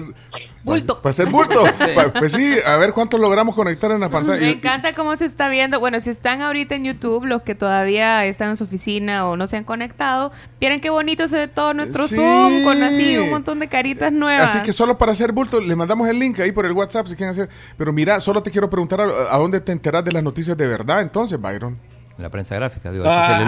[0.63, 1.01] Bulto.
[1.01, 1.63] Para, hacer bulto.
[1.95, 4.41] Pa- pues sí, a ver cuántos logramos conectar en la pantalla.
[4.41, 5.79] Me encanta cómo se está viendo.
[5.79, 9.47] Bueno, si están ahorita en YouTube, los que todavía están en su oficina o no
[9.47, 12.15] se han conectado, miren qué bonito se ve todo nuestro Sí.
[12.15, 14.49] Zoom con así un montón de caritas nuevas.
[14.49, 17.15] Así que solo para hacer bulto, le mandamos el link ahí por el WhatsApp si
[17.15, 17.49] quieren hacer.
[17.77, 20.67] Pero mira, solo te quiero preguntar a, a dónde te enteras de las noticias de
[20.67, 21.77] verdad, entonces, Byron.
[22.17, 23.37] En la prensa gráfica, digo, Ah.
[23.37, 23.45] así.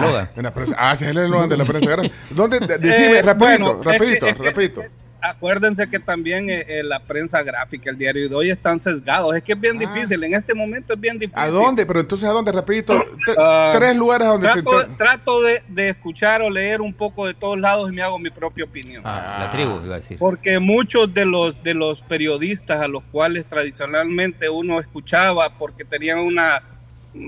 [0.78, 1.90] Ah, ese es el eslogan de la prensa.
[1.90, 2.14] gráfica.
[2.30, 2.60] ¿Dónde?
[2.60, 4.80] De- Decime, Eh, rapidito, bueno, rapidito, que- es que- rapidito.
[4.82, 8.80] es que acuérdense que también eh, eh, la prensa gráfica, el diario de hoy están
[8.80, 9.36] sesgados.
[9.36, 9.80] Es que es bien Ah.
[9.80, 11.38] difícil, en este momento es bien difícil.
[11.38, 11.84] ¿A dónde?
[11.84, 12.50] Pero entonces, ¿a dónde?
[12.50, 13.04] Rapidito.
[13.38, 14.96] Ah, tres lugares donde te Trato, enteras.
[14.96, 18.30] trato de, de escuchar o leer un poco de todos lados y me hago mi
[18.30, 19.02] propia opinión.
[19.04, 20.16] Ah, la tribu, iba a decir.
[20.18, 26.18] Porque muchos de los de los periodistas a los cuales tradicionalmente uno escuchaba porque tenían
[26.20, 26.62] una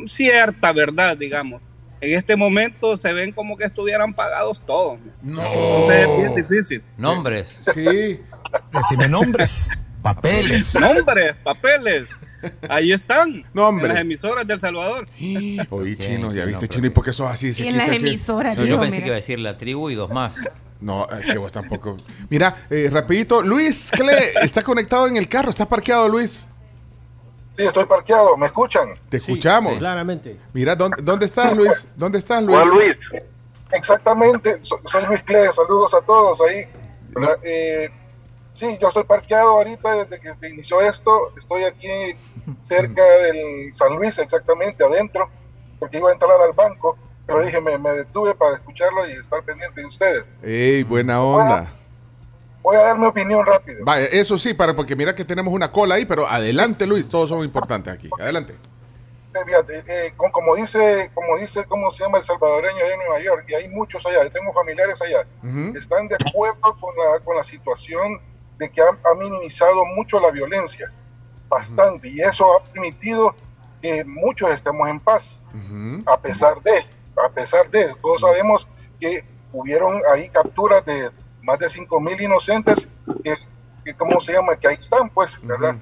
[0.07, 1.63] cierta verdad, digamos,
[2.01, 4.99] en este momento se ven como que estuvieran pagados todos.
[5.25, 6.83] Entonces es bien difícil.
[6.99, 7.61] Nombres.
[7.75, 8.21] Sí.
[8.73, 9.71] Decime nombres,
[10.03, 10.75] papeles.
[10.79, 12.11] Nombres, papeles.
[12.69, 13.43] Ahí están.
[13.55, 13.87] Nombre.
[13.87, 15.09] En las emisoras del Salvador.
[15.71, 17.55] Oye, chino, ya viste, chino, ¿y por qué sos así?
[17.55, 19.03] Si Y en las está emisoras, No, yo pensé mira.
[19.05, 20.35] que iba a decir la tribu y dos más.
[20.81, 21.97] No, es que vos tampoco.
[22.29, 25.49] Mira, eh, rapidito, Luis, ¿qué le- está conectado en el carro?
[25.51, 26.45] ¿Estás parqueado, Luis?
[27.57, 28.95] Sí, estoy parqueado, ¿me escuchan?
[29.09, 29.79] Te escuchamos.
[29.79, 30.39] Claramente.
[30.53, 31.87] Mira, ¿dónde, dónde estás, Luis?
[31.95, 32.59] ¿Dónde estás, Luis?
[32.59, 32.97] Juan Luis.
[33.73, 36.65] Exactamente, so- soy Luis Cle, saludos a todos ahí.
[37.43, 37.91] Eh,
[38.53, 41.89] sí, yo estoy parqueado ahorita desde que se inició esto, estoy aquí
[42.63, 45.29] cerca del San Luis, exactamente, adentro,
[45.79, 49.43] porque iba a entrar al banco, pero dije, me, me detuve para escucharlo y estar
[49.43, 50.35] pendiente de ustedes.
[50.43, 51.73] Ey, buena onda.
[52.65, 53.85] Voy a dar mi opinión rápido.
[53.85, 57.29] Vaya, eso sí, para, porque mira que tenemos una cola ahí, pero adelante, Luis, todos
[57.29, 58.09] son importantes aquí.
[58.19, 58.55] Adelante.
[59.35, 63.45] Eh, eh, con- como dice, como dice, ¿cómo se llama el salvadoreño en Nueva York?
[63.49, 65.27] Y hay muchos allá, yo tengo familiares allá.
[65.43, 65.77] Ujú.
[65.77, 68.19] están de acuerdo con la, con la situación
[68.59, 70.91] de que ha, ha minimizado mucho la violencia,
[71.51, 73.35] bastante, y eso ha permitido
[73.83, 76.03] que muchos estemos en paz, Ujú.
[76.11, 76.87] a pesar de,
[77.23, 78.67] a pesar de, todos sabemos
[78.99, 79.23] que
[79.53, 81.11] hubieron ahí capturas de
[81.45, 82.89] más de 5 mil inocentes,
[83.23, 83.35] que,
[83.85, 84.57] que, ¿cómo se llama?
[84.57, 85.77] Que ahí están, pues, ¿verdad?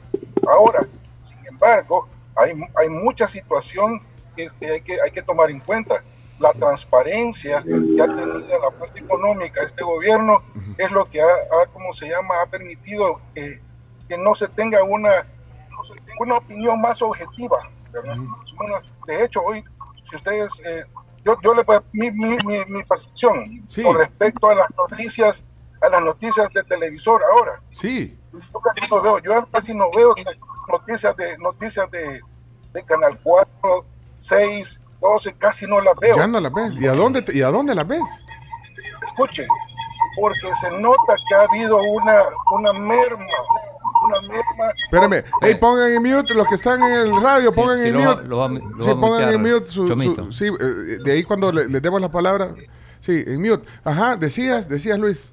[0.49, 0.87] Ahora,
[1.23, 4.03] sin embargo, hay, hay mucha situación
[4.37, 6.03] que, que hay que hay que tomar en cuenta.
[6.39, 10.43] La transparencia que ha tenido en la parte económica este gobierno
[10.77, 13.61] es lo que ha, ha, ¿cómo se llama?, ha permitido que,
[14.09, 15.25] que no se tenga una,
[15.71, 18.17] no se tenga una opinión más objetiva, ¿verdad?
[19.07, 19.63] De hecho, hoy,
[20.11, 20.83] si ustedes eh,
[21.25, 23.83] yo, yo le mi, mi, mi, mi percepción Sí.
[23.85, 25.45] con respecto a las noticias,
[25.83, 27.61] a las noticias de televisor ahora.
[27.73, 28.17] Sí.
[28.33, 30.15] Yo casi no veo, yo casi no veo
[30.69, 32.21] noticias de noticias de,
[32.73, 33.85] de Canal 4,
[34.21, 36.17] 6, 12, casi no las veo.
[36.17, 36.75] Ya no las ves.
[36.81, 38.01] ¿Y a dónde, te- y a dónde las ves?
[39.07, 39.47] Escuchen,
[40.19, 43.27] porque se nota que ha habido una, una merma,
[44.05, 44.73] una merma.
[44.85, 45.25] Espérame.
[45.43, 48.23] Hey, pongan en mute los que están en el radio, pongan sí, en lo mute.
[48.29, 51.67] lo va- lo sí, va pongan en mute su- sí, eh, de ahí cuando le,
[51.69, 52.51] les demos la palabra.
[53.01, 53.69] Sí, en mute.
[53.85, 55.33] Ajá, decías, decías Luis.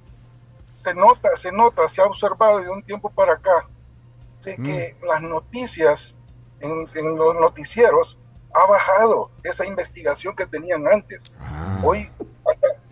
[0.79, 3.67] Se nota, se nota, se ha observado de un tiempo para acá
[4.43, 4.63] de Mm.
[4.65, 6.15] que las noticias
[6.61, 8.17] en, en los noticieros
[8.53, 11.23] ha bajado esa investigación que tenían antes.
[11.39, 11.79] Ah.
[11.83, 12.09] Hoy,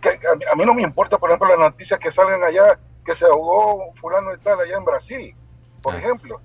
[0.01, 2.77] que a, mí- a mí no me importa, por ejemplo, las noticias que salgan allá,
[3.05, 5.35] que se ahogó fulano y tal allá en Brasil,
[5.81, 5.97] por Ah.
[5.97, 6.41] ejemplo.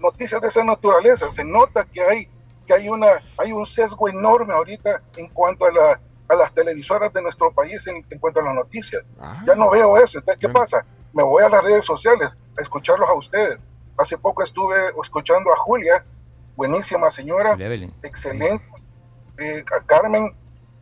[0.00, 1.30] Noticias de esa naturaleza.
[1.30, 2.28] Se nota que hay
[2.66, 7.12] que hay una hay un sesgo enorme ahorita en cuanto a la a las televisoras
[7.12, 9.02] de nuestro país en, en cuanto a las noticias.
[9.20, 9.42] Ah.
[9.46, 10.18] Ya no veo eso.
[10.18, 10.84] Entonces, ¿qué pasa?
[11.12, 13.58] Me voy a las redes sociales a escucharlos a ustedes.
[13.96, 16.04] Hace poco estuve escuchando a Julia,
[16.56, 17.54] buenísima señora,
[18.02, 18.64] excelente.
[19.38, 20.34] Eh, a Carmen,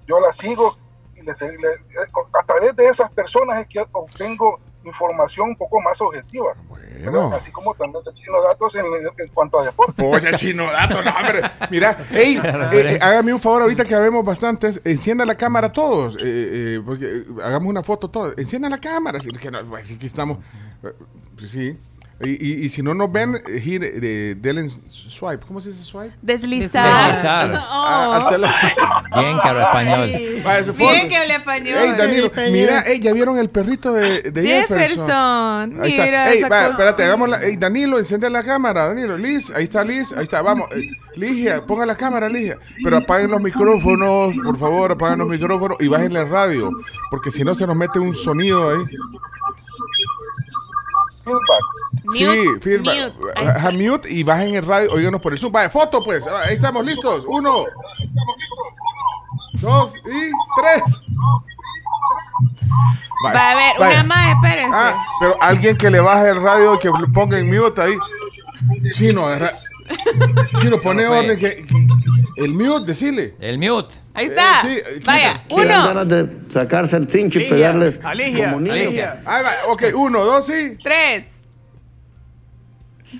[0.07, 0.77] yo la sigo
[1.17, 6.01] y les- le- a través de esas personas es que obtengo información un poco más
[6.01, 6.55] objetiva.
[6.69, 7.33] Bueno.
[7.35, 10.03] Así como también de chino datos en, en cuanto a deporte.
[10.05, 11.41] Oye, chino dato, no, hombre.
[11.71, 12.43] Mira, ey, eh,
[12.73, 14.81] eh, hágame un favor ahorita que vemos bastantes.
[14.85, 16.17] Encienda la cámara todos.
[16.17, 18.35] eh, eh, porque eh, hagamos una foto todos.
[18.39, 19.19] Encienda la cámara.
[19.19, 20.39] Así que, no, pues, sí que estamos.
[20.81, 21.77] pues sí.
[22.21, 25.45] Y, y- y si no nos ven, eh, gire, eh, denle swipe.
[25.47, 26.15] ¿Cómo se dice swipe?
[26.23, 27.09] Deslizar.
[27.11, 27.51] Deslizar.
[27.87, 29.03] Ah, al teléfono.
[29.21, 30.11] Bien que habla español.
[30.11, 31.79] Ese Bien que habla español.
[31.79, 35.71] Ey, Danilo, mira, ey, ya vieron el perrito de, de Jefferson.
[35.73, 36.05] Jefferson, Ahí está.
[36.05, 37.39] mira Ey, va, espérate, hagamos la.
[37.39, 39.17] Ey, Danilo, enciende la cámara, Danilo.
[39.19, 40.69] Liz, ahí está Liz, ahí está, vamos.
[40.75, 42.59] Eh, Ligia, ponga la cámara, Ligia.
[42.83, 46.71] Pero apaguen los micrófonos, por favor, apaguen los micrófonos y bajen la radio.
[47.11, 48.85] Porque si no se nos mete un sonido ahí.
[52.13, 53.15] Sí, Mute, feedback.
[53.15, 53.41] mute.
[53.49, 54.93] Ajá, mute y bajen el radio.
[54.93, 55.53] Óiganos por el Zoom.
[55.53, 56.27] Vaya, foto pues.
[56.27, 57.25] Ahí estamos listos.
[57.27, 57.65] Uno,
[59.61, 60.83] dos y tres.
[63.25, 63.95] Vaya, Va a haber vaya.
[64.01, 64.77] una más, espérense.
[64.79, 67.95] Ah, pero alguien que le baje el radio, que lo ponga en mute ahí.
[68.93, 69.27] Chino,
[70.61, 71.19] Chino, pone No fue.
[71.21, 71.39] orden.
[71.39, 71.84] Que, que-
[72.37, 73.35] el mute, decile.
[73.41, 73.95] El mute.
[74.15, 74.63] Ahí está.
[74.63, 78.95] sí, eh, Vaya, uno, ganas de sacarse el cincho y Aligia, pegarle Aligia, como niños.
[79.27, 80.77] Va, ok, uno, dos y.
[80.83, 81.27] tres.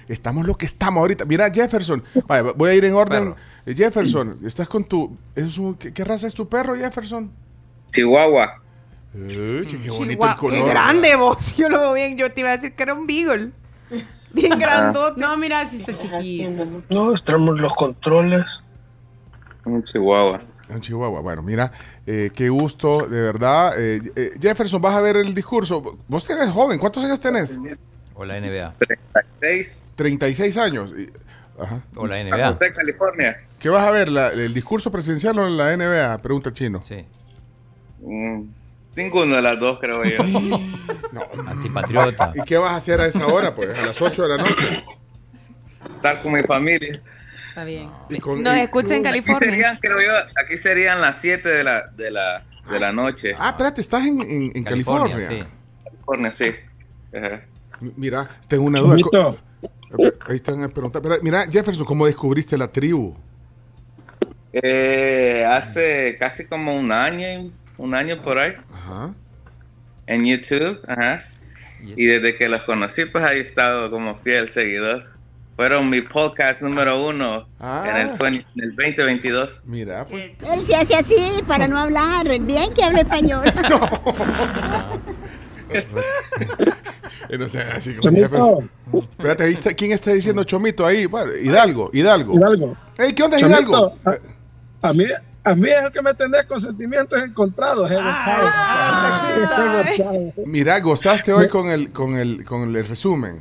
[0.09, 1.25] Estamos lo que estamos ahorita.
[1.25, 2.03] Mira, Jefferson.
[2.27, 3.35] Vaya, voy a ir en orden.
[3.67, 5.17] Eh, Jefferson, estás con tu.
[5.35, 7.31] es un- ¿qué, qué raza es tu perro, Jefferson?
[7.93, 8.61] Chihuahua.
[9.13, 10.65] Qué bonito Chihuahua, el color.
[10.65, 11.57] Qué grande vos.
[11.57, 12.17] Yo lo veo bien.
[12.19, 13.51] Yo te iba a decir que era un beagle.
[14.33, 15.21] Bien grandote.
[15.21, 16.67] No, mira, si está chiquito.
[16.91, 18.45] No, tenemos los controles.
[19.65, 20.41] Un chihuahua.
[20.69, 21.21] Un chihuahua.
[21.21, 21.73] Bueno, mira,
[22.07, 23.75] eh, qué gusto, de verdad.
[23.79, 25.99] Eh, eh, Jefferson, vas a ver el discurso.
[26.09, 26.79] Vos te ves joven.
[26.79, 27.59] ¿Cuántos años tenés?
[28.15, 28.75] O la NBA.
[28.79, 29.85] 36.
[29.97, 30.93] 36 años.
[30.97, 31.11] Y-
[31.61, 31.83] Ajá.
[31.95, 32.53] O la NBA.
[32.55, 33.37] José, California.
[33.61, 34.09] ¿Qué vas a ver?
[34.09, 36.19] la- ¿El discurso presidencial o la NBA?
[36.23, 36.83] Pregunta el chino.
[36.85, 37.05] Sí.
[38.03, 38.43] Mm,
[38.97, 40.19] ninguno de las dos, creo yo.
[41.47, 42.33] Antipatriota.
[42.35, 43.55] ¿Y qué vas a hacer a esa hora?
[43.55, 44.85] Pues a las 8 de la noche.
[45.97, 47.01] Estar con mi familia.
[47.55, 47.89] Está bien.
[48.11, 49.49] Y con- Nos y- escucha en Aquí California.
[49.51, 50.13] serían, creo yo,
[50.43, 53.37] aquí serían las 7 de la, de la, de la noche.
[53.39, 55.17] Ah, espérate, estás en, en- en California.
[55.21, 55.45] sí.
[55.85, 56.53] California, sí.
[57.17, 57.43] Ajá.
[57.81, 58.97] M- Mira, tengo una duda.
[59.01, 59.39] Co-
[60.29, 61.09] Ahí están preguntando.
[61.09, 63.15] Pero Mira, Jefferson, ¿cómo descubriste la tribu?
[64.53, 69.15] Eh, hace casi como un año, un año por ahí, Ajá.
[70.07, 71.23] en YouTube, ajá.
[71.83, 75.14] Y desde que los conocí, pues ahí he estado como fiel seguidor.
[75.57, 77.85] Fueron mi podcast número uno Ah.
[77.87, 79.63] en, el 20 en el 2022.
[79.67, 80.33] Mira, pues.
[80.53, 82.27] Él se hace así para no hablar.
[82.41, 83.45] Bien que habla español.
[87.39, 88.71] No sé, así como Jefferson.
[89.17, 91.07] Espérate, ahí está- ¿quién está diciendo Chomito ahí?
[91.07, 92.37] Bueno, Hidalgo, Hidalgo.
[92.37, 92.77] Hidalgo.
[92.99, 93.95] Ey, ¿qué onda, Chomito, Hidalgo?
[94.83, 95.07] A, a mí,
[95.43, 97.91] a mí es el que me tenés con sentimientos encontrados.
[97.91, 98.49] He gozado.
[99.37, 100.33] He gozado.
[100.47, 103.41] Mira, gozaste hoy con el, con el, con el resumen.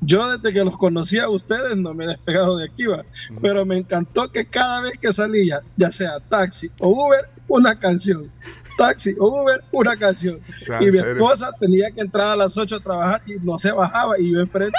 [0.00, 3.04] Yo desde que los conocí a ustedes no me he despegado de aquí, va.
[3.42, 8.30] pero me encantó que cada vez que salía, ya sea taxi o Uber, una canción.
[8.76, 10.38] Taxi o Uber, una canción.
[10.62, 11.12] sea, y mi serio.
[11.12, 14.40] esposa tenía que entrar a las 8 a trabajar y no se bajaba y yo
[14.40, 14.78] enfrente,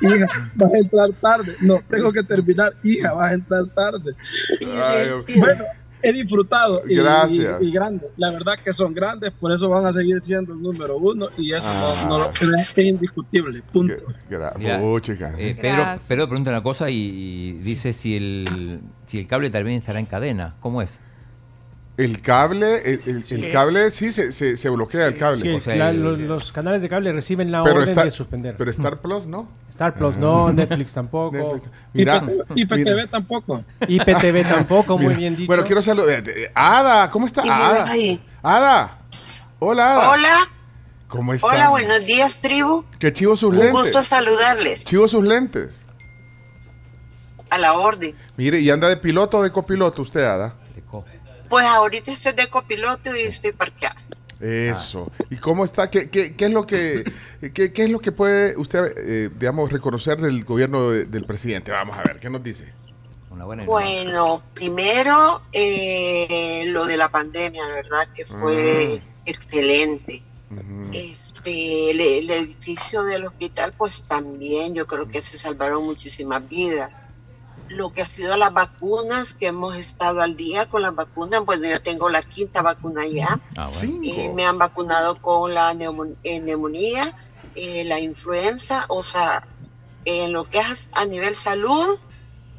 [0.00, 1.54] hija, vas a entrar tarde.
[1.60, 4.14] No, tengo que terminar, hija, vas a entrar tarde.
[4.80, 5.64] Ay, Bueno,
[6.02, 7.60] he disfrutado y, Gracias.
[7.62, 8.10] y- y grandes.
[8.16, 11.52] La verdad que son grandes, por eso van a seguir siendo el número uno y
[11.52, 12.06] eso Ah.
[12.08, 13.62] no, no- es indiscutible.
[13.72, 13.94] Punto.
[14.58, 14.80] Mira,
[15.38, 15.84] eh, Pedro.
[16.06, 20.06] Pedro pregunta una cosa y, y dice si el, si el cable también estará en
[20.06, 20.54] cadena.
[20.60, 21.00] ¿Cómo es?
[21.98, 25.60] El cable, el, el- el cable sí se, se, se bloquea el cable.
[25.60, 28.54] Sí, la- los, los canales de cable reciben la Pero orden Star- de suspender.
[28.56, 29.48] pero Star Plus no.
[29.68, 31.60] Star Plus no, Netflix tampoco.
[31.92, 32.22] Mira,
[32.54, 33.06] IPTV mira.
[33.08, 33.64] tampoco.
[33.88, 35.48] IPTV tampoco, muy bien dicho.
[35.48, 36.22] Bueno, quiero saludar.
[36.28, 37.42] eh, Ada, ¿cómo está?
[37.42, 37.92] Sí, Ada.
[38.44, 38.98] Ada.
[39.58, 40.10] Hola, Ada.
[40.10, 40.38] Hola,
[41.08, 41.48] ¿Cómo está?
[41.48, 42.84] hola, buenos días, tribu.
[43.00, 43.72] Qué chivo sus Un lentes.
[43.72, 44.84] gusto saludarles.
[44.84, 45.86] Chivo sus lentes.
[47.50, 48.14] A la orden.
[48.36, 50.54] Mire, ¿y anda de piloto o de copiloto usted, Ada?
[51.48, 53.96] Pues ahorita estoy de copiloto y estoy parqueada.
[54.40, 55.10] Eso.
[55.30, 55.90] ¿Y cómo está?
[55.90, 57.02] ¿Qué, qué, qué es lo que
[57.52, 61.72] qué, qué es lo que puede usted, eh, digamos, reconocer del gobierno de- del presidente?
[61.72, 62.72] Vamos a ver, ¿qué nos dice?
[63.30, 68.08] Una buena Bueno, primero eh, lo de la pandemia, ¿verdad?
[68.14, 70.22] Que fue excelente.
[70.92, 76.94] Este, el, el edificio del hospital, pues también yo creo que se salvaron muchísimas vidas.
[77.68, 81.68] Lo que ha sido las vacunas, que hemos estado al día con las vacunas, bueno,
[81.68, 83.38] yo tengo la quinta vacuna ya.
[84.04, 85.72] Eh, me han vacunado con la
[86.24, 87.14] eh, neumonía,
[87.54, 89.46] eh, la influenza, o sea,
[90.04, 91.98] en lo que es a nivel salud,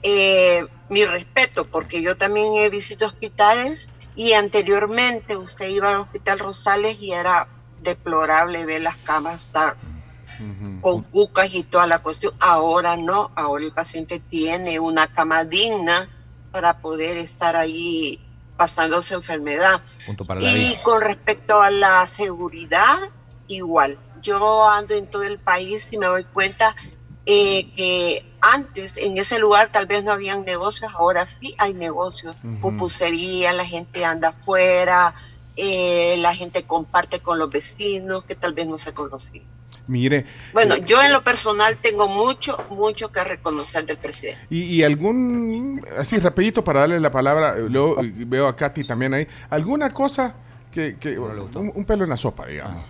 [0.03, 6.39] eh, mi respeto, porque yo también he visitado hospitales y anteriormente usted iba al hospital
[6.39, 7.47] Rosales y era
[7.81, 9.75] deplorable ver las camas tan-
[10.81, 12.33] con cucas y toda la cuestión.
[12.39, 16.09] Ahora no, ahora el paciente tiene una cama digna
[16.51, 18.19] para poder estar ahí
[18.57, 19.81] pasando su enfermedad.
[20.27, 22.97] Para Y con respecto a la seguridad,
[23.47, 23.97] igual.
[24.21, 26.75] Yo ando en todo el país y me doy cuenta
[27.25, 32.35] eh, que antes en ese lugar tal vez no habían negocios, ahora sí hay negocios.
[32.61, 35.13] Pupusería, la gente anda afuera,
[35.55, 39.45] eh, la gente comparte con los vecinos que tal vez no se conocían.
[39.89, 40.23] Mire,
[40.53, 44.39] Bueno, yo en lo personal tengo mucho, mucho que reconocer del presidente.
[44.51, 48.83] y, y algún, así rapidito para darle la palabra, eh, luego eh, veo a Katy
[48.83, 50.35] también ahí, alguna cosa
[50.71, 52.85] que, que un, un pelo en la sopa, digamos.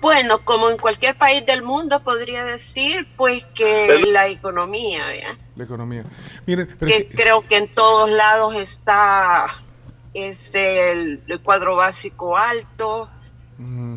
[0.00, 5.36] Bueno, como en cualquier país del mundo podría decir, pues que la economía, ¿verdad?
[5.54, 6.04] La economía.
[6.46, 9.46] Miren, pero que creo que en todos lados está
[10.14, 13.08] este el, el cuadro básico alto.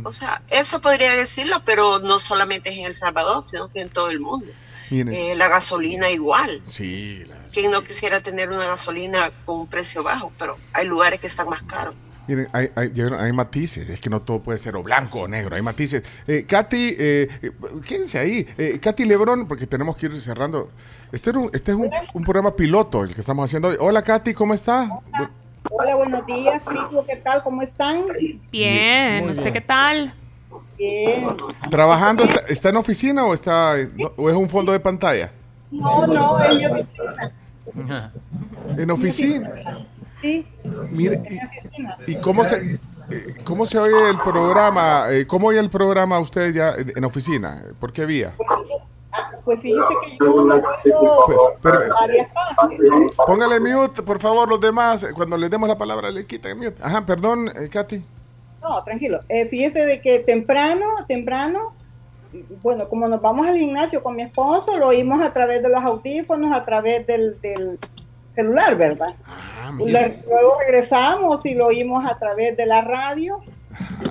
[0.04, 3.90] O sea, eso podría decirlo, pero no solamente es en El Salvador, sino que en
[3.90, 4.48] todo el mundo.
[4.92, 6.62] Eh, la gasolina igual.
[6.68, 10.32] sí, la- ¿Quién no quisiera tener una gasolina con un precio bajo?
[10.38, 11.96] Pero hay lugares que están más caros.
[12.28, 15.56] Miren, hay, hay, hay matices, es que no todo puede ser o blanco o negro,
[15.56, 16.04] hay matices.
[16.28, 17.52] Eh, Katy, eh, eh,
[17.88, 18.46] quédense ahí.
[18.58, 20.70] Eh, Katy Lebrón, porque tenemos que ir cerrando.
[21.12, 23.78] Este, era un- este es un, un programa piloto el que estamos haciendo hoy.
[23.80, 24.90] Hola Katy, ¿cómo está?
[25.14, 25.32] Hola,
[25.76, 26.64] buenos días,
[27.08, 27.44] ¿qué tal?
[27.44, 28.06] ¿Cómo están?
[28.52, 29.54] Bien, ¿usted bien.
[29.54, 30.14] qué tal?
[30.78, 31.26] Bien.
[31.70, 32.24] ¿Trabajando?
[32.24, 33.76] ¿Está, está en oficina o, está,
[34.18, 35.32] o es un fondo de pantalla?
[35.72, 38.12] No, no, en mi oficina.
[38.78, 39.52] En oficina.
[40.22, 40.46] Sí.
[40.92, 41.22] Mire,
[42.08, 42.80] ¿y, y cómo se...
[43.12, 45.06] eh, ¿Cómo se oye el programa?
[45.10, 47.64] Eh, ¿Cómo oye el programa usted ya en, en oficina?
[47.80, 48.34] ¿Por qué vía?
[49.46, 52.80] Pues fíjese que yo no puedo Pero- pero- varias partes.
[53.26, 55.08] Póngale mute, por favor, los demás.
[55.16, 56.76] Cuando les demos la palabra, le quitan mute.
[56.82, 58.04] Ajá, perdón, eh, Katy.
[58.62, 59.20] No, tranquilo.
[59.30, 61.74] Eh, fíjese de que temprano, temprano,
[62.64, 65.84] bueno, como nos vamos al gimnasio con mi esposo, lo oímos a través de los
[65.84, 67.80] audífonos, a través del, del
[68.34, 69.14] celular, ¿verdad?
[69.78, 73.38] Le- luego regresamos y lo oímos a través de la radio,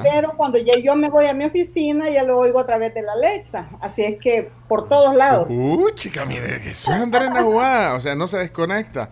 [0.03, 3.03] pero cuando ya yo me voy a mi oficina ya lo oigo a través de
[3.03, 5.49] la Alexa, así es que por todos lados.
[5.51, 7.95] Uh, chica, mire, eso es andar en la jugada.
[7.95, 9.11] O sea, no se desconecta.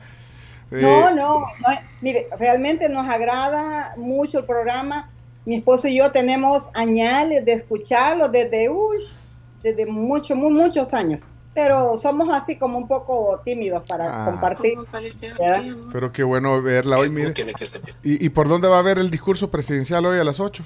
[0.70, 1.46] Eh, No, no, no,
[2.00, 5.10] mire, realmente nos agrada mucho el programa.
[5.44, 8.98] Mi esposo y yo tenemos añales de escucharlo desde, uy,
[9.62, 11.26] desde mucho, muy, muchos años.
[11.54, 14.24] Pero somos así como un poco tímidos para Ah.
[14.30, 14.78] compartir.
[15.92, 17.34] Pero qué bueno verla hoy, mire.
[18.02, 20.62] ¿Y, y por dónde va a ver el discurso presidencial hoy a las 8?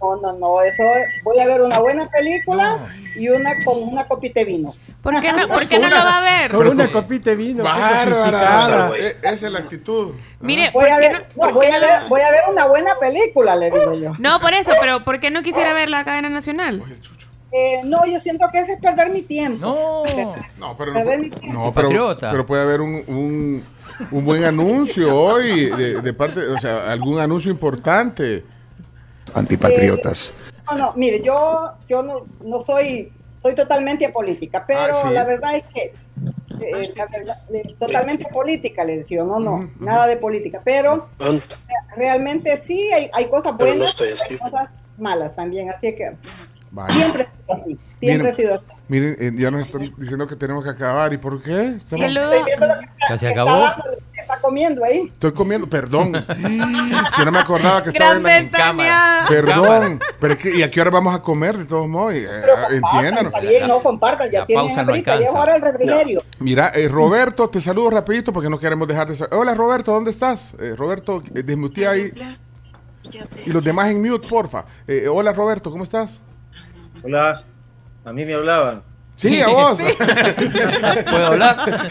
[0.00, 0.82] No, no, no, eso
[1.24, 2.78] voy a ver una buena película
[3.16, 4.74] y una con una copita de vino.
[5.00, 6.50] ¿Por qué no, por qué no lo va a ver?
[6.50, 7.62] Con una copita de vino.
[7.62, 8.90] Bárbara.
[8.98, 10.12] E- Esa es la actitud.
[10.40, 12.66] Mire, Voy ¿por a ver, no- no, por voy a ver, voy a ver una
[12.66, 14.12] buena película, le digo yo.
[14.18, 16.82] No, por eso, pero ¿por qué no quisiera ver la cadena nacional?
[17.52, 19.64] Eh, no, yo siento que ese es perder mi tiempo.
[19.66, 20.02] No,
[20.58, 21.58] no, pero perder mi tiempo.
[21.58, 22.30] No, pero, Patriota.
[22.30, 23.64] pero puede haber un, un,
[24.10, 28.44] un buen anuncio hoy de, de parte, o sea, algún anuncio importante.
[29.34, 30.32] Antipatriotas.
[30.70, 35.10] No, no, mire, yo, yo no, no soy, soy totalmente apolítica, pero Ah, sí.
[35.12, 35.92] la verdad es que
[36.60, 41.08] eh, la verdad, eh, totalmente política, le decía, no, no, nada de política, pero
[41.96, 44.24] realmente sí hay, hay cosas Pero no buenas, así.
[44.30, 46.16] hay cosas malas también, así que
[46.76, 46.94] Vaya.
[46.94, 48.66] siempre ha sido así, siempre Miren, ha sido así.
[48.88, 51.10] Miren, eh, ya nos están diciendo que tenemos que acabar.
[51.14, 51.68] ¿Y por qué?
[51.82, 52.12] Estamos-
[53.08, 53.64] Ya se acabó.
[54.12, 55.08] está comiendo ahí.
[55.10, 56.12] Estoy comiendo, perdón.
[57.18, 59.26] Yo no me acordaba que estaba Gran en la ventaneada.
[59.26, 62.12] Perdón, pero es que, ¿y a qué hora vamos a comer de todos modos?
[62.14, 62.26] Eh,
[62.72, 63.32] Entiéndanos.
[63.32, 65.42] Está bien, no compartan, ya La tienen pausa no hambrita, ya es alcanza.
[65.42, 66.22] hora del refrigerio.
[66.40, 69.26] Mira, eh, Roberto, te saludo rapidito porque no queremos dejar de...
[69.34, 70.54] Hola Roberto, ¿dónde estás?
[70.60, 72.12] Eh, Roberto, eh, desmutea ahí.
[73.46, 74.64] Y los demás en mute, porfa.
[74.88, 76.20] Eh, hola Roberto, ¿cómo estás?
[77.06, 77.40] Hola,
[78.04, 78.82] a mí me hablaban.
[79.14, 79.78] Sí, a vos.
[81.08, 81.88] ¿Puedo hablar?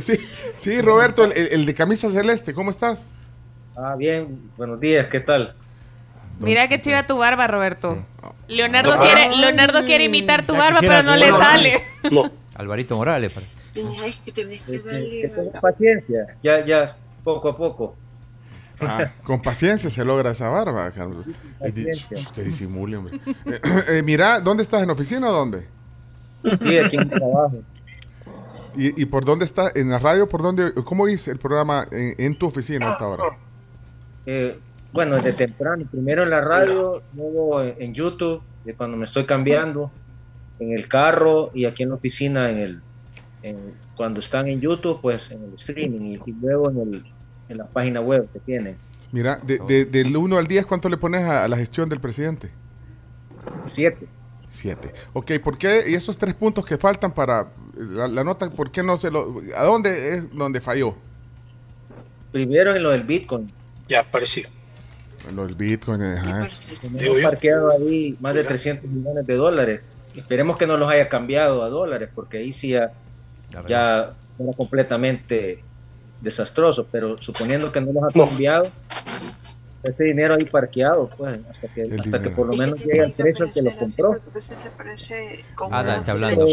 [0.00, 0.12] sí,
[0.56, 3.10] sí, Roberto, el, el de camisa celeste, ¿cómo estás?
[3.76, 5.56] Ah, bien, buenos días, ¿qué tal?
[6.38, 7.98] Mira qué chiva tu barba, Roberto.
[8.46, 9.00] Leonardo, Ah.
[9.00, 11.82] quiere, Leonardo quiere imitar tu barba, pero no le sale.
[12.54, 13.32] Alvarito Morales.
[13.32, 13.46] pare-
[14.00, 15.20] Ay, que tenés que darle.
[15.22, 16.94] Que tenga paciencia, ya, ya,
[17.24, 17.96] poco a poco.
[18.80, 21.24] Ah, con paciencia se logra esa barba, Carlos.
[21.58, 22.16] Paciencia.
[22.18, 23.18] Usted disimule, hombre.
[23.46, 24.82] Eh, eh, mira, ¿dónde estás?
[24.82, 25.66] ¿En oficina o dónde?
[26.58, 27.62] Sí, aquí en el trabajo.
[28.76, 29.72] ¿Y, y por dónde estás?
[29.74, 30.28] ¿En la radio?
[30.28, 30.72] ¿Por dónde?
[30.84, 33.24] ¿Cómo hice el programa en, en tu oficina hasta ahora?
[34.26, 34.56] Eh,
[34.92, 39.26] bueno, desde temprano, primero en la radio, luego en, en YouTube, de cuando me estoy
[39.26, 39.90] cambiando,
[40.58, 42.80] en el carro y aquí en la oficina, en el,
[43.42, 47.04] en- cuando están en YouTube, pues en el streaming y luego en, el,
[47.50, 48.76] en la página web que tienen.
[49.12, 52.00] Mira, de- de- del 1 al 10, ¿cuánto le pones a, a la gestión del
[52.00, 52.50] presidente?
[53.66, 54.06] Siete.
[54.48, 54.92] Siete.
[55.12, 55.84] Ok, ¿por qué?
[55.88, 59.40] Y esos tres puntos que faltan para la, la nota, ¿por qué no se lo...
[59.56, 60.94] ¿A dónde es donde falló?
[62.32, 63.50] Primero en lo del Bitcoin.
[63.88, 64.48] Ya apareció.
[65.34, 66.48] Lo del Bitcoin, ajá.
[67.22, 69.80] Parqueado ahí más de 300 millones de dólares.
[70.16, 72.92] Esperemos que no los haya cambiado a dólares, porque ahí sí ya,
[73.68, 75.62] ya era completamente
[76.20, 76.86] desastroso.
[76.90, 78.68] Pero suponiendo que no los ha cambiado,
[79.82, 83.46] ese dinero ahí parqueado, pues, hasta que, hasta que por lo menos llegue al precio
[83.46, 84.18] al que lo compró.
[85.70, 86.44] Ada está hablando.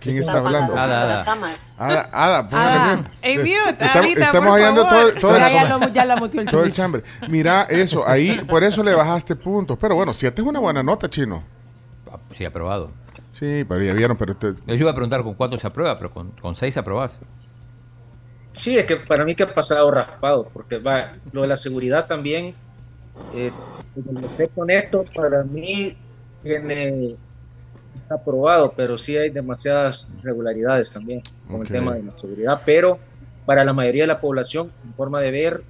[0.00, 0.76] ¿Quién está hablando?
[0.76, 1.56] Ada, Ada.
[1.78, 5.88] Ada, Ada, póngale Ada, en mute, estamos, estamos hallando todo, todo el, Ya, ya lo-
[5.92, 7.02] ya la el todo el chambre.
[7.28, 9.78] Mira eso, ahí, por eso le bajaste puntos.
[9.80, 11.44] Pero bueno, siete es una buena nota, chino.
[12.32, 12.90] Sí, aprobado.
[13.30, 14.54] Sí, pero ya vieron, pero usted...
[14.66, 17.20] Yo iba a preguntar con cuánto se aprueba, pero con, con seis aprobás.
[18.56, 22.06] Sí, es que para mí que ha pasado raspado, porque va, lo de la seguridad
[22.06, 22.54] también,
[23.34, 23.52] eh,
[24.54, 25.94] con esto, para mí
[26.42, 27.16] tiene,
[27.94, 32.98] está aprobado, pero sí hay demasiadas irregularidades también con el tema de la seguridad, pero
[33.44, 35.62] para la mayoría de la población, en forma de ver,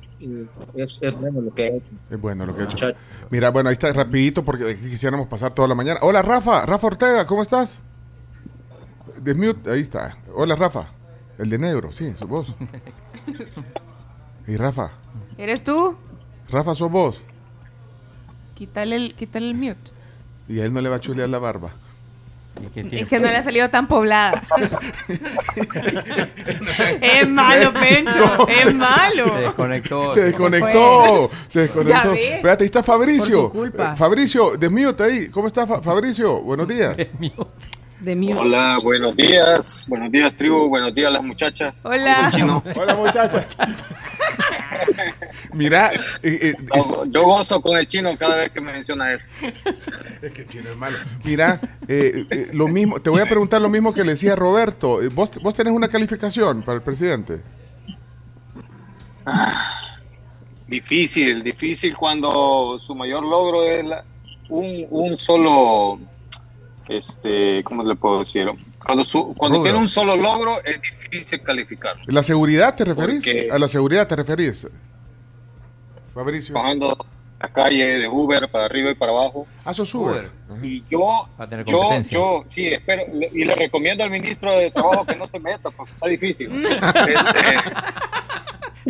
[0.77, 1.87] es, es bueno lo que ha hecho.
[2.09, 2.87] Es bueno lo que ha hecho.
[3.31, 5.99] Mira, bueno, ahí está rapidito porque aquí quisiéramos pasar toda la mañana.
[6.03, 6.65] Hola, Rafa.
[6.65, 7.83] Rafa Ortega, ¿cómo estás?
[9.19, 10.17] Desmute, ahí está.
[10.33, 10.87] Hola, Rafa.
[11.39, 12.55] El de negro, sí, sos vos.
[14.49, 14.93] Y Rafa.
[15.37, 15.97] ¿Eres tú?
[16.51, 17.21] Rafa, sos vos.
[18.55, 19.91] Quítale el, quítale el mute.
[20.49, 21.73] Y a él no le va a chulear la barba.
[22.65, 24.43] Es que no le ha salido tan poblada.
[27.03, 28.49] es malo, Pencho.
[28.49, 29.27] Es malo.
[29.27, 30.11] Se desconectó.
[30.11, 31.31] Se desconectó.
[31.49, 32.13] Se desconectó.
[32.15, 33.43] Espérate, ahí está Fabricio.
[33.43, 33.97] Por su culpa.
[33.97, 34.57] Fabricio,
[35.05, 35.29] ahí.
[35.29, 36.41] ¿Cómo está Fa- Fabricio?
[36.41, 36.97] Buenos días.
[38.01, 38.35] De.
[38.39, 39.87] Hola, buenos días.
[39.89, 40.69] Buenos días, tribu.
[40.69, 41.85] Buenos días, las muchachas.
[41.87, 42.31] Hola.
[42.33, 42.63] Chino.
[42.77, 43.57] Hola, muchachas.
[45.55, 49.27] Mira, eh, eh, Yo, yo gozo con el chino cada vez que me menciona eso.
[50.23, 50.99] Es que chino es malo.
[51.25, 55.01] Mira, eh, eh, lo mismo, te voy a preguntar lo mismo que le decía Roberto.
[55.13, 57.41] ¿Vos, vos tenés una calificación para el presidente?
[60.69, 64.05] Difícil, difícil cuando su mayor logro es la-
[64.49, 65.99] un, un solo,
[66.89, 68.49] este, ¿cómo le puedo decir?
[68.85, 72.03] Cuando, su, cuando tiene un solo logro es difícil calificarlo.
[72.07, 73.17] ¿La seguridad te referís?
[73.17, 74.67] Porque- ¿A la seguridad te referís?
[76.15, 76.55] Fabricio.
[76.55, 76.97] Bajando
[77.41, 79.47] la calle de Uber para arriba y para abajo.
[79.65, 80.31] Ah, sos Uber.
[80.63, 81.29] Y yo,
[81.67, 85.39] yo, yo, sí, espero, le- y le recomiendo al ministro de Trabajo que no se
[85.39, 86.51] meta, porque está difícil.
[86.67, 87.15] Este,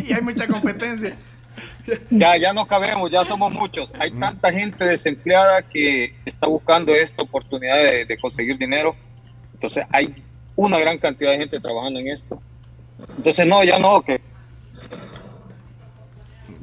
[0.09, 1.17] Y hay mucha competencia.
[2.11, 3.93] Ya, ya no cabemos, ya somos muchos.
[3.99, 8.95] Hay tanta gente desempleada que está buscando esta oportunidad de, de conseguir dinero.
[9.55, 10.15] Entonces hay
[10.57, 12.41] una gran cantidad de gente trabajando en esto.
[13.17, 14.21] Entonces no, ya no, que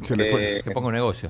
[0.02, 0.58] Se le fue.
[0.60, 1.30] Eh, Que pongo negocio.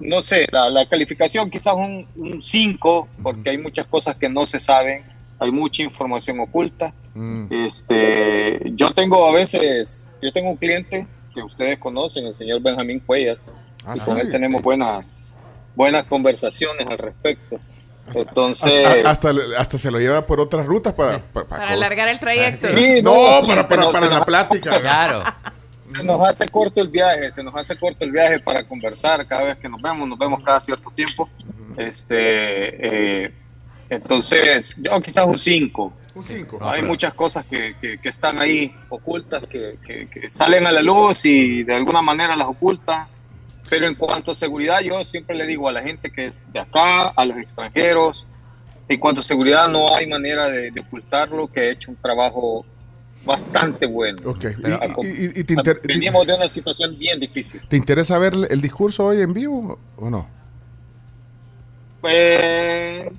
[0.00, 2.06] no sé, la, la calificación quizás un
[2.40, 5.02] 5, porque hay muchas cosas que no se saben,
[5.38, 6.92] hay mucha información oculta.
[7.14, 7.46] Mm.
[7.66, 13.00] Este, yo tengo a veces, yo tengo un cliente que ustedes conocen, el señor Benjamín
[13.00, 13.38] Cuellar,
[13.86, 14.22] Ah, y con sí.
[14.22, 15.34] él tenemos buenas,
[15.74, 17.58] buenas conversaciones al respecto.
[18.14, 21.18] Entonces, Hasta, hasta, hasta se lo lleva por otras rutas para...
[21.18, 22.68] Para, Para alargar el trayecto.
[22.68, 24.80] Sí, no, no, sí, para, para, para la nos- plática.
[24.80, 25.22] Claro.
[25.94, 29.44] se nos hace corto el viaje, se nos hace corto el viaje para conversar cada
[29.44, 31.28] vez que nos vemos, nos vemos cada cierto tiempo.
[31.76, 33.32] Este, eh,
[33.90, 35.92] Entonces, yo quizás un 5.
[36.18, 36.58] Un 5.
[36.62, 40.82] Hay muchas cosas que, que- que están ahí ocultas, que, que- que salen a la
[40.82, 43.06] luz y de alguna manera las ocultan.
[43.70, 46.58] Pero en cuanto a seguridad, yo siempre le digo a la gente que es de
[46.58, 48.26] acá, a los extranjeros,
[48.88, 52.64] en cuanto a seguridad no hay manera de, de ocultarlo, que he hecho un trabajo
[53.24, 54.18] bastante bueno.
[54.30, 54.44] Ok.
[54.62, 57.60] Pero, Y- y- y- y te inter- venimos de una situación bien difícil.
[57.68, 60.26] ¿Te interesa ver el discurso hoy en vivo o no?
[62.04, 63.10] Eh,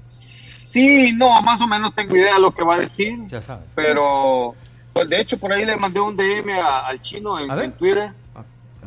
[0.71, 3.17] sí, no, más o menos tengo idea de lo que va a decir.
[3.27, 3.65] Ya sabes.
[3.75, 4.55] Pero,
[4.93, 8.11] pues de hecho, por ahí le mandé un DM a- al chino en, Twitter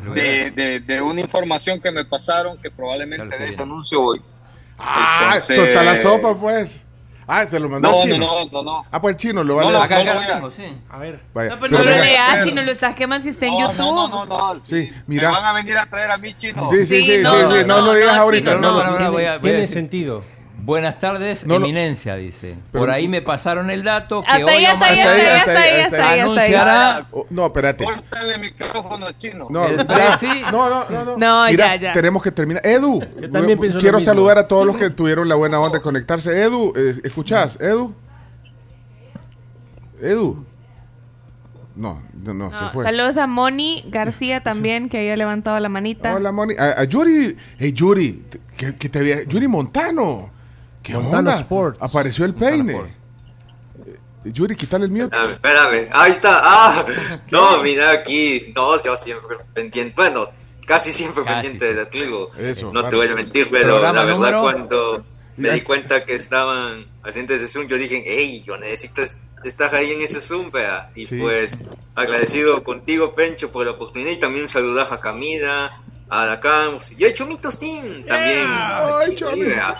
[0.04, 4.20] lo de, de- de una información que me pasaron que probablemente dé ese anuncio hoy.
[4.78, 6.84] Ah, Entonces- solta la sopa, pues.
[7.24, 8.26] Ah, se lo mandó No, al no, chino.
[8.26, 8.84] no, no, no.
[8.90, 9.92] Ah, pues el chino lo va No, a no, leer.
[9.92, 10.76] acá- acá lo tengo, sí.
[10.90, 11.20] A ver.
[11.32, 13.76] Vaya, No, pero no lo leas, chino, lo estás quemando si está en YouTube.
[13.78, 14.60] No, no, no, no.
[14.60, 15.30] Sí, Me mira.
[15.30, 16.68] van a venir a traer a mí, chino.
[16.68, 18.56] Sí, sí, sí, sí, sí, no, no, no, lo digas no, ahorita.
[18.56, 20.24] chino, no, No, no, no, no, voy a, voy Tiene sentido.
[20.64, 22.56] Buenas tardes, No lo- eminencia, dice.
[22.70, 25.12] Pero- Por ahí me pasaron el dato que Hasta hoy Omar hasta ahí, Hasta hasta
[25.12, 26.20] ahí, ahí, hasta hasta ahí, hasta ahí.
[26.20, 27.84] anunciará no, espérate.
[27.84, 29.48] Córtale el micrófono chino.
[29.50, 29.86] No, El mira,
[30.16, 31.16] presi- no, no, no, no.
[31.16, 31.92] No, Mira, ya, ya.
[31.92, 32.64] tenemos que terminar.
[32.64, 34.00] Edu, quiero mismo.
[34.00, 36.40] saludar a todos los que tuvieron la buena onda de conectarse.
[36.42, 37.60] Edu, eh, ¿escuchás?
[37.60, 37.92] Edu.
[40.00, 40.44] Edu.
[41.74, 42.84] No, no, no, se fue.
[42.84, 46.14] saludos a Moni García también, que había levantado la manita.
[46.14, 46.54] Hola, Moni.
[46.58, 47.36] A, a Yuri.
[47.58, 48.22] Hey, Yuri.
[48.56, 50.30] Que, que te había- Yuri Montano.
[50.82, 51.40] ¿Qué Montano onda?
[51.40, 51.78] Sports.
[51.80, 52.74] Apareció el peine.
[53.86, 55.04] Eh, Yuri, quítale el mío.
[55.04, 55.88] Espérame, espérame.
[55.92, 56.40] Ahí está.
[56.42, 56.84] Ah,
[57.30, 58.52] no, mira aquí.
[58.54, 59.94] No, yo siempre pendiente.
[59.96, 60.28] Bueno,
[60.66, 61.74] casi siempre Casi, pendiente sí.
[61.74, 62.30] de Atligo.
[62.38, 62.90] Eso, No vale.
[62.90, 65.04] te voy a mentir, pero Programa la verdad, número- cuando
[65.36, 69.74] me di cuenta que estaban haciendo ese Zoom, yo dije, hey, yo necesito es- estar
[69.74, 70.90] ahí en ese Zoom, vea.
[70.94, 71.16] Y Sí.
[71.18, 71.58] pues,
[71.96, 74.10] agradecido contigo, Pencho, por la oportunidad.
[74.12, 75.80] Y también saludar a Camila,
[76.14, 78.46] a la Camus y a Chomitos Team también.
[78.46, 79.40] Ay, Sí, Chomi.
[79.44, 79.74] vea.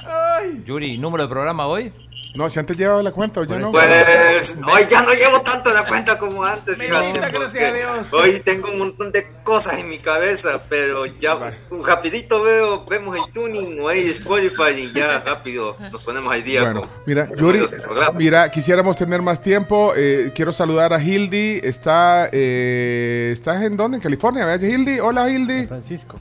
[0.64, 1.93] Yuri, ¿número de programa hoy?
[2.35, 3.70] No, si antes llevaba la cuenta o ya no.
[3.70, 7.74] Pues hoy ya no llevo tanto la cuenta como antes, fíjate, Bendita, porque gracias a
[7.74, 8.12] Dios.
[8.12, 13.16] hoy tengo un montón de cosas en mi cabeza, pero ya pues, rapidito veo, vemos
[13.16, 16.62] el tuning o el Spotify y ya rápido nos ponemos al día.
[16.62, 17.66] Bueno, con- mira, con Yuri,
[18.14, 19.93] mira, quisiéramos tener más tiempo.
[19.95, 21.61] eh, quiero saludar a Hildy.
[21.62, 23.97] Está, eh, ¿estás en dónde?
[23.99, 25.01] En California, ¿verdad, Hildy?
[25.01, 25.66] Hola, Hildy.
[25.66, 26.18] Francisco.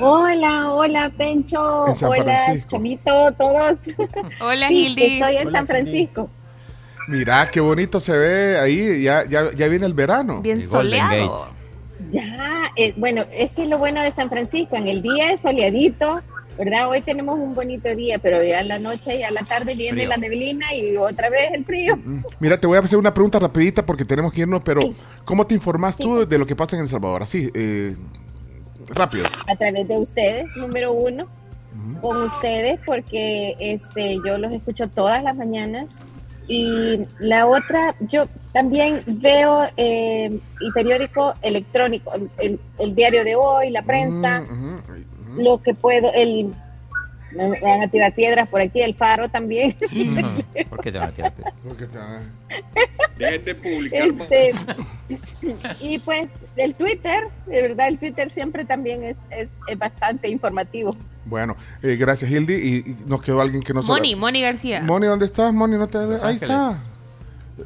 [0.00, 2.56] Hola, hola Pencho, hola.
[2.68, 3.78] Chomito, todos.
[4.40, 5.02] Hola, Sí, Hildy.
[5.18, 6.30] Estoy en Hola, San Francisco.
[7.08, 9.02] Mira, qué bonito se ve ahí.
[9.02, 10.40] Ya, ya, ya viene el verano.
[10.40, 11.50] Bien El soleado.
[12.10, 16.20] Ya, eh, bueno, es que lo bueno de San Francisco, en el día es soleadito,
[16.56, 16.88] ¿verdad?
[16.88, 20.02] Hoy tenemos un bonito día, pero ya en la noche y a la tarde viene
[20.02, 20.08] Frío.
[20.08, 21.98] la neblina y otra vez el frío.
[22.38, 24.82] Mira, te voy a hacer una pregunta rapidita porque tenemos que irnos, pero
[25.24, 27.24] ¿cómo te informas tú de lo que pasa en El Salvador?
[27.24, 27.96] Así, eh,
[28.88, 29.24] rápido.
[29.46, 31.24] a través de ustedes, número uno,
[32.00, 35.96] con ustedes, porque este, yo los escucho todas las mañanas.
[36.50, 38.24] Y la otra, yo
[38.54, 40.30] también veo eh,
[40.60, 44.44] el periódico electrónico, el, el- diario de hoy, la prensa,
[45.36, 46.50] lo que puedo, el
[47.32, 49.74] me me van a tirar piedras por aquí, el faro también.
[50.68, 51.54] ¿Por qué te van a tirar piedras?
[51.66, 51.98] Porque te-
[53.18, 54.54] Dejen de publicar, Este,
[55.80, 60.96] y pues el Twitter, de verdad, el Twitter siempre también es, es, es bastante informativo.
[61.24, 62.54] Bueno, eh, gracias, Hildy.
[62.54, 64.80] Y, y nos quedó alguien que no se Moni, Moni García.
[64.80, 65.52] Moni, ¿dónde estás?
[65.52, 66.24] Moni, no te veo.
[66.24, 66.78] Ahí está.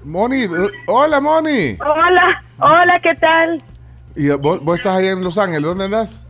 [0.05, 0.49] Moni, eh,
[0.87, 1.77] hola, Moni.
[1.81, 3.63] Hola, hola, ¿qué tal?
[4.17, 5.63] ¿Y vos, vos estás ahí en Los Ángeles?
[5.65, 6.22] ¿Dónde andás?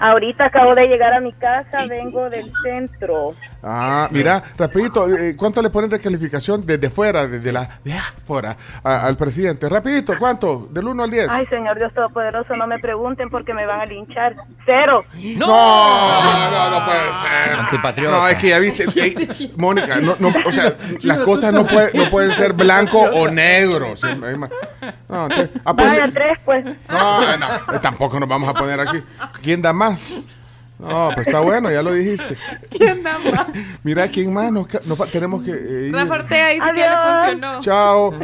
[0.00, 3.34] Ahorita acabo de llegar a mi casa, vengo del centro.
[3.62, 8.56] Ah, mira, rapidito, eh, ¿cuánto le pones de calificación desde fuera, desde la de afuera,
[8.82, 9.68] a- al presidente?
[9.68, 10.68] Rapidito, ¿cuánto?
[10.70, 11.28] Del 1 al 10.
[11.28, 14.32] Ay, Señor Dios Todopoderoso, no me pregunten porque me van a linchar.
[14.64, 15.04] Cero.
[15.36, 17.58] No, no, no, no puede ser.
[17.58, 18.16] Antipatriota.
[18.16, 18.86] No, es que ya viste,
[19.56, 23.96] Mónica, no, no, o sea, las cosas no, puede- no pueden ser blanco o negro.
[23.96, 24.06] sí,
[25.08, 25.28] no,
[25.74, 26.64] Vaya, tres, pues.
[26.88, 29.02] no, no, tampoco nos vamos a poner aquí.
[29.42, 30.24] ¿Quién da más?
[30.78, 32.36] No, pues está bueno, ya lo dijiste.
[32.70, 33.48] ¿Quién da más?
[33.82, 34.50] Mira, ¿quién más?
[34.50, 35.94] Nos, nos tenemos que eh, ir.
[35.94, 37.60] Rafa Ortega dice que le funcionó.
[37.60, 38.14] Chao.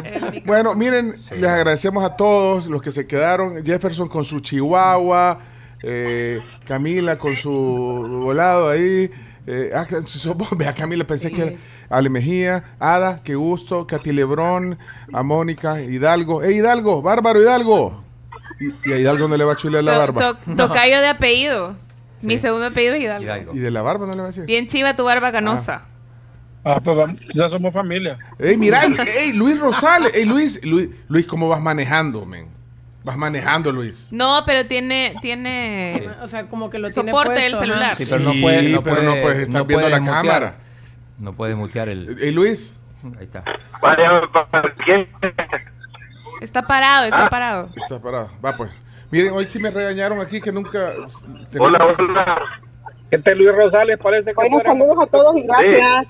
[0.45, 3.63] Bueno, miren, les agradecemos a todos los que se quedaron.
[3.63, 5.39] Jefferson con su chihuahua,
[5.83, 9.11] eh, Camila con su volado ahí.
[9.45, 9.85] Eh, ah,
[10.57, 11.51] vea, Camila, pensé que era
[11.89, 14.77] Ale Mejía, Ada, qué gusto, Katy Lebrón,
[15.13, 16.43] a Mónica, Hidalgo.
[16.43, 17.01] ¡Eh, Hidalgo!
[17.01, 18.06] ¡Bárbaro Hidalgo!
[18.59, 20.19] Y, y a Hidalgo no le va a chulear la To- barba.
[20.33, 21.75] to- tocayo de apellido.
[22.21, 23.53] Mi segundo apellido es Hidalgo.
[23.53, 24.45] Y de la barba no le va a decir.
[24.45, 25.83] Bien chiva tu barba canosa.
[26.63, 28.17] Ah, pues vamos, ya somos familia.
[28.39, 28.81] Ey, mira,
[29.19, 30.13] ey, Luis Rosales.
[30.13, 32.47] Ey, Luis, Luis, Luis, ¿cómo vas manejando, men?
[33.05, 34.07] Vas manejando, Luis.
[34.11, 37.61] No, pero tiene, tiene O sea, como que lo tiene soporte puesto, del ajá.
[37.65, 37.95] celular.
[37.95, 40.23] Sí, pero no puedes, no pero no puedes- puedes estar no viendo la puedes mutear.
[40.25, 40.55] cámara.
[41.19, 42.17] No puede mutear el.
[42.21, 42.75] ¿Y Luis?
[43.17, 43.43] Ahí está.
[46.41, 47.29] Está parado, está Ah.
[47.29, 47.69] parado.
[47.75, 48.29] Está parado.
[48.43, 48.71] Va pues.
[49.11, 50.93] Miren, hoy sí me regañaron aquí que nunca.
[51.59, 52.41] Hola, hola.
[53.09, 56.07] Este Luis Rosales parece que Bueno, fuera- saludos a todos y gracias.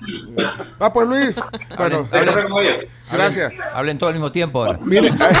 [0.82, 1.40] Va pues Luis.
[1.76, 2.08] Bueno,
[3.12, 3.52] gracias.
[3.72, 4.78] Hablen todo al mismo tiempo ahora.
[4.82, 5.36] Miren, ahí,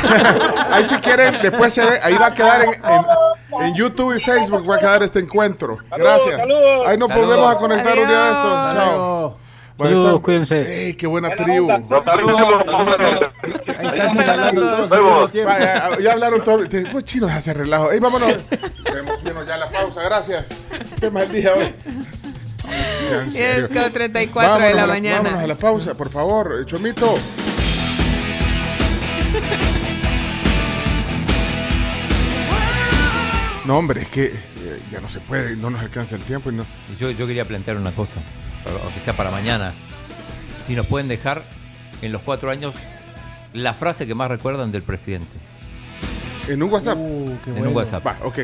[0.70, 4.20] ahí si quieren, después se ve, ahí va a quedar en, en- en YouTube y
[4.20, 5.78] Facebook, va a quedar este encuentro.
[5.96, 6.36] Gracias.
[6.36, 6.86] saludos.
[6.86, 7.26] Ahí nos Saludos.
[7.28, 8.52] volvemos a conectar un día de estos.
[8.52, 8.74] Adiós.
[8.74, 9.36] Chao.
[9.78, 10.86] Bueno, Saludos, está- cuídense.
[10.86, 11.68] ¡Ey, qué buena tribu!
[16.02, 16.68] Ya hablaron todos.
[16.68, 17.92] te- Pues chinos hace relajo.
[17.92, 18.48] Ey, vámonos.
[18.84, 20.02] Tenemos lleno ya la pausa.
[20.02, 20.56] Gracias.
[21.00, 21.72] Tema del día hoy.
[23.08, 23.66] Sea en serio.
[23.66, 25.22] Es con 34 de Vámonos la a mañana.
[25.22, 26.66] Vámonos a la pausa, por favor.
[26.66, 27.14] Chomito.
[33.64, 36.54] No, hombre, es que eh, ya no se puede, no nos alcanza el tiempo y
[36.54, 36.64] no.
[36.98, 38.16] Yo, yo quería plantear una cosa,
[38.82, 39.72] aunque sea para mañana.
[40.66, 41.42] Si nos pueden dejar
[42.02, 42.74] en los cuatro años
[43.52, 45.36] la frase que más recuerdan del presidente.
[46.48, 46.96] En un WhatsApp.
[46.98, 48.06] en un WhatsApp.
[48.06, 48.38] Va, ok.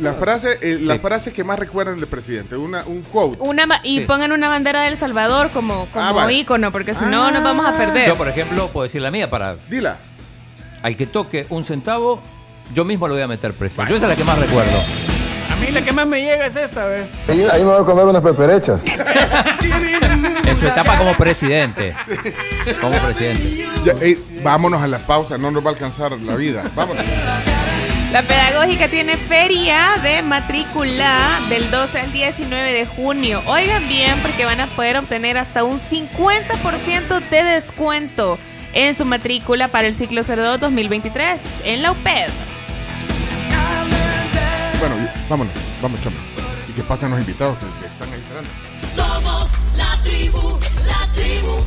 [0.00, 3.36] La frase, eh, la frase que más recuerdan del presidente, una, un quote.
[3.40, 4.04] Una ma- y Sí.
[4.06, 6.32] pongan una bandera del Salvador como, como Ah, vale.
[6.34, 8.06] ícono, porque si no nos vamos a perder.
[8.08, 9.56] Yo, por ejemplo, puedo decir la mía para.
[9.68, 9.98] Dila.
[10.82, 12.22] Al que toque un centavo,
[12.74, 13.84] yo mismo lo voy a meter preso.
[13.86, 14.78] Yo esa es la que más recuerdo.
[15.62, 17.06] Mí la que más me llega es esta, ¿ves?
[17.28, 18.84] Ahí, ahí me voy a comer unas peperechas.
[18.84, 21.94] En su etapa como presidente.
[22.80, 23.64] Como presidente.
[23.84, 26.64] Ya, ey, vámonos a la pausa, no nos va a alcanzar la vida.
[26.74, 27.04] Vámonos.
[28.12, 31.16] La pedagógica tiene feria de matrícula
[31.48, 33.40] del 12 al 19 de junio.
[33.46, 38.36] Oigan bien porque van a poder obtener hasta un 50% de descuento
[38.74, 42.30] en su matrícula para el ciclo 02 2023 en la UPED.
[44.82, 44.96] Bueno,
[45.28, 46.16] vámonos, vamos, chamo.
[46.68, 48.50] Y que pasen los invitados que, están ahí esperando.
[48.96, 51.62] Somos la tribu, la tribu.